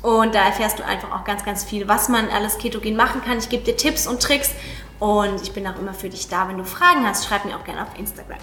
Und 0.00 0.34
da 0.34 0.46
erfährst 0.46 0.78
du 0.78 0.84
einfach 0.86 1.12
auch 1.12 1.24
ganz, 1.24 1.44
ganz 1.44 1.62
viel, 1.62 1.88
was 1.88 2.08
man 2.08 2.30
alles 2.30 2.56
ketogen 2.56 2.96
machen 2.96 3.20
kann. 3.22 3.36
Ich 3.36 3.50
gebe 3.50 3.64
dir 3.64 3.76
Tipps 3.76 4.06
und 4.06 4.22
Tricks 4.22 4.50
und 4.98 5.42
ich 5.42 5.52
bin 5.52 5.66
auch 5.66 5.78
immer 5.78 5.92
für 5.92 6.08
dich 6.08 6.26
da. 6.28 6.48
Wenn 6.48 6.56
du 6.56 6.64
Fragen 6.64 7.06
hast, 7.06 7.26
schreib 7.26 7.44
mir 7.44 7.54
auch 7.54 7.64
gerne 7.64 7.82
auf 7.82 7.98
Instagram. 7.98 8.38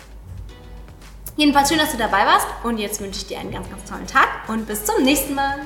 Jedenfalls 1.35 1.69
schön, 1.69 1.79
dass 1.79 1.91
du 1.91 1.97
dabei 1.97 2.27
warst 2.27 2.47
und 2.63 2.77
jetzt 2.77 3.01
wünsche 3.01 3.21
ich 3.21 3.25
dir 3.25 3.39
einen 3.39 3.51
ganz, 3.51 3.67
ganz 3.71 3.89
tollen 3.89 4.05
Tag 4.05 4.27
und 4.49 4.67
bis 4.67 4.85
zum 4.85 5.03
nächsten 5.03 5.33
Mal. 5.33 5.61